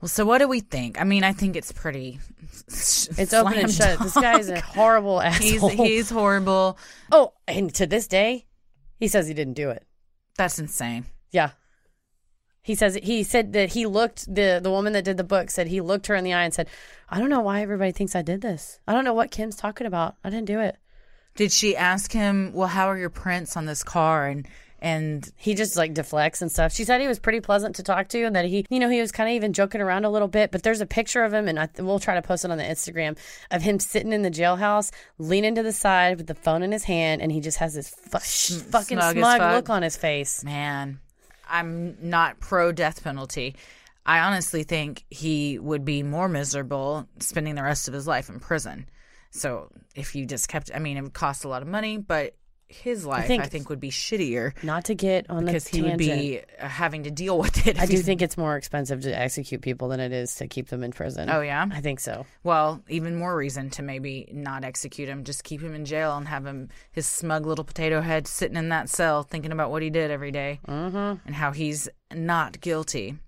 [0.00, 1.00] Well, so what do we think?
[1.00, 2.18] I mean, I think it's pretty.
[2.66, 3.98] It's open and shut.
[4.00, 5.70] This guy is a horrible He's asshole.
[5.70, 6.76] he's horrible.
[7.12, 8.46] oh, and to this day,
[8.98, 9.86] he says he didn't do it.
[10.36, 11.06] That's insane.
[11.30, 11.50] Yeah.
[12.62, 15.68] He says he said that he looked the the woman that did the book said
[15.68, 16.68] he looked her in the eye and said,
[17.10, 18.80] "I don't know why everybody thinks I did this.
[18.88, 20.16] I don't know what Kim's talking about.
[20.24, 20.76] I didn't do it."
[21.36, 24.46] Did she ask him, "Well, how are your prints on this car?" and
[24.80, 26.74] and He just like deflects and stuff.
[26.74, 29.00] She said he was pretty pleasant to talk to and that he, you know, he
[29.00, 30.50] was kind of even joking around a little bit.
[30.50, 32.64] But there's a picture of him, and I, we'll try to post it on the
[32.64, 33.16] Instagram
[33.50, 36.84] of him sitting in the jailhouse, leaning to the side with the phone in his
[36.84, 39.54] hand, and he just has this fu- fucking smug fuck.
[39.54, 40.44] look on his face.
[40.44, 41.00] man,
[41.48, 43.56] I'm not pro death penalty.
[44.04, 48.38] I honestly think he would be more miserable spending the rest of his life in
[48.38, 48.86] prison.
[49.34, 52.36] So if you just kept, I mean, it would cost a lot of money, but
[52.66, 55.98] his life, I think, think- would be shittier Not to get on because he would
[55.98, 57.78] be uh, having to deal with it.
[57.78, 60.82] I do think it's more expensive to execute people than it is to keep them
[60.82, 61.28] in prison.
[61.30, 61.66] Oh yeah.
[61.70, 62.24] I think so.
[62.42, 65.24] Well, even more reason to maybe not execute him.
[65.24, 68.70] Just keep him in jail and have him his smug little potato head sitting in
[68.70, 71.26] that cell thinking about what he did every day Mm-hmm.
[71.26, 73.18] and how he's not guilty.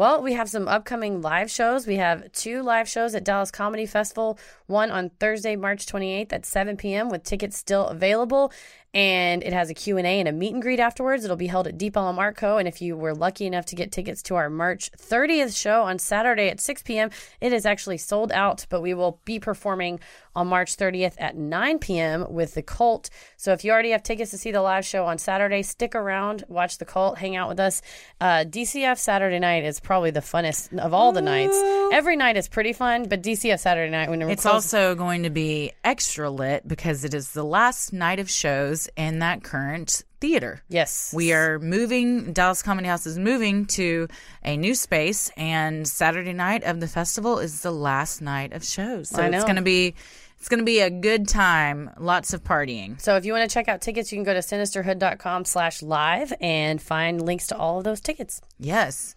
[0.00, 1.86] Well, we have some upcoming live shows.
[1.86, 6.46] We have two live shows at Dallas Comedy Festival, one on Thursday, March 28th at
[6.46, 7.10] 7 p.m.
[7.10, 8.50] with tickets still available
[8.92, 11.24] and it has a q&a and a meet and greet afterwards.
[11.24, 13.76] It'll be held at deep Ellum Art Co and if you were lucky enough to
[13.76, 17.10] get tickets to our march 30th show on saturday at 6 p.m
[17.40, 20.00] it is actually sold out but we will be performing
[20.34, 23.10] on march 30th at 9 p.m with the cult.
[23.36, 26.44] So if you already have tickets to see the live show on saturday stick around
[26.48, 27.82] watch the cult hang out with us.
[28.20, 31.56] Uh, dcf saturday night is probably the funnest of all the nights.
[31.92, 35.72] Every night is pretty fun but dcf saturday night when it's also going to be
[35.84, 40.62] extra lit because it is the last night of shows in that current theater.
[40.68, 41.12] Yes.
[41.14, 44.08] We are moving, Dallas Comedy House is moving to
[44.44, 49.08] a new space, and Saturday night of the festival is the last night of shows.
[49.08, 49.94] So it's going to be.
[50.38, 51.90] It's going to be a good time.
[51.98, 52.98] Lots of partying.
[52.98, 56.32] So if you want to check out tickets, you can go to sinisterhood.com slash live
[56.40, 58.40] and find links to all of those tickets.
[58.58, 59.14] Yes.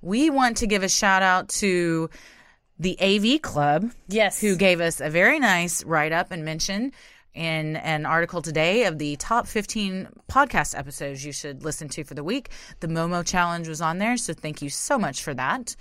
[0.00, 2.08] We want to give a shout out to
[2.78, 3.92] the AV Club.
[4.08, 4.40] Yes.
[4.40, 6.92] Who gave us a very nice write up and mention
[7.34, 12.14] in an article today of the top 15 podcast episodes you should listen to for
[12.14, 12.50] the week.
[12.80, 15.74] The Momo Challenge was on there, so thank you so much for that.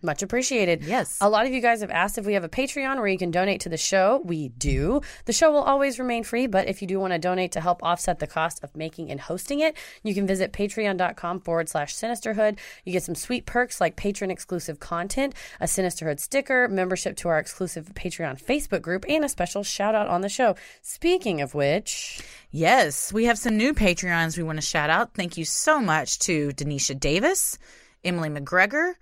[0.00, 0.84] Much appreciated.
[0.84, 1.18] Yes.
[1.20, 3.32] A lot of you guys have asked if we have a Patreon where you can
[3.32, 4.22] donate to the show.
[4.24, 5.00] We do.
[5.24, 7.82] The show will always remain free, but if you do want to donate to help
[7.82, 12.58] offset the cost of making and hosting it, you can visit patreon.com forward slash sinisterhood.
[12.84, 17.38] You get some sweet perks like patron exclusive content, a Sinisterhood sticker, membership to our
[17.38, 20.54] exclusive Patreon Facebook group, and a special shout out on the show.
[20.82, 22.20] Speaking of which.
[22.50, 25.14] Yes, we have some new Patreons we want to shout out.
[25.14, 27.58] Thank you so much to Denisha Davis,
[28.04, 28.94] Emily McGregor,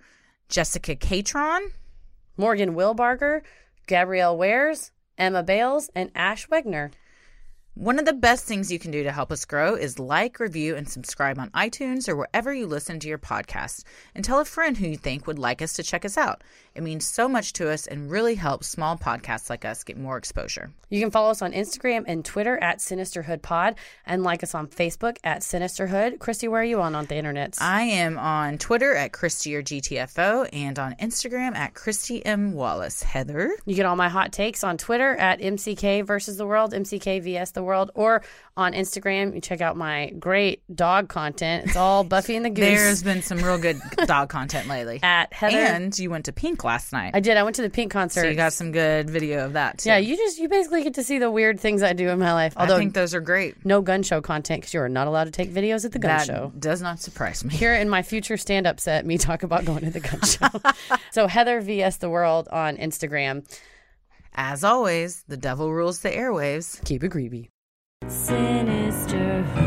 [0.49, 1.71] Jessica Catron,
[2.37, 3.41] Morgan Wilbarger,
[3.87, 6.91] Gabrielle Wares, Emma Bales, and Ash Wegner.
[7.73, 10.75] One of the best things you can do to help us grow is like, review,
[10.75, 13.83] and subscribe on iTunes or wherever you listen to your podcast.
[14.15, 16.43] And tell a friend who you think would like us to check us out.
[16.77, 20.15] It means so much to us and really helps small podcasts like us get more
[20.15, 20.71] exposure.
[20.89, 23.75] You can follow us on Instagram and Twitter at SinisterhoodPod
[24.05, 26.19] and like us on Facebook at Sinisterhood.
[26.19, 27.57] Christy, where are you on on the internet?
[27.59, 32.53] I am on Twitter at Christy or GTFO and on Instagram at Christy M.
[32.53, 33.01] Wallace.
[33.01, 33.55] Heather?
[33.65, 37.51] You get all my hot takes on Twitter at MCK versus the world, MCK vs
[37.53, 38.21] the world, or
[38.57, 39.35] on Instagram.
[39.35, 41.67] You check out my great dog content.
[41.67, 42.65] It's all Buffy and the Goose.
[42.65, 44.99] There's been some real good dog content lately.
[45.03, 45.57] At Heather.
[45.57, 47.11] And you went to Pink last night.
[47.13, 47.37] I did.
[47.37, 48.21] I went to the Pink concert.
[48.21, 49.89] So you got some good video of that too.
[49.89, 52.33] Yeah, you just you basically get to see the weird things I do in my
[52.33, 52.53] life.
[52.57, 53.63] Although I think those are great.
[53.63, 56.17] No gun show content because you are not allowed to take videos at the gun
[56.17, 56.51] that show.
[56.57, 57.53] Does not surprise me.
[57.53, 60.47] Here in my future stand-up set, me talk about going to the gun show.
[61.11, 63.45] so Heather vs the world on Instagram.
[64.33, 66.83] As always, the devil rules the airwaves.
[66.85, 67.49] Keep it creepy.
[68.05, 69.66] Sinister.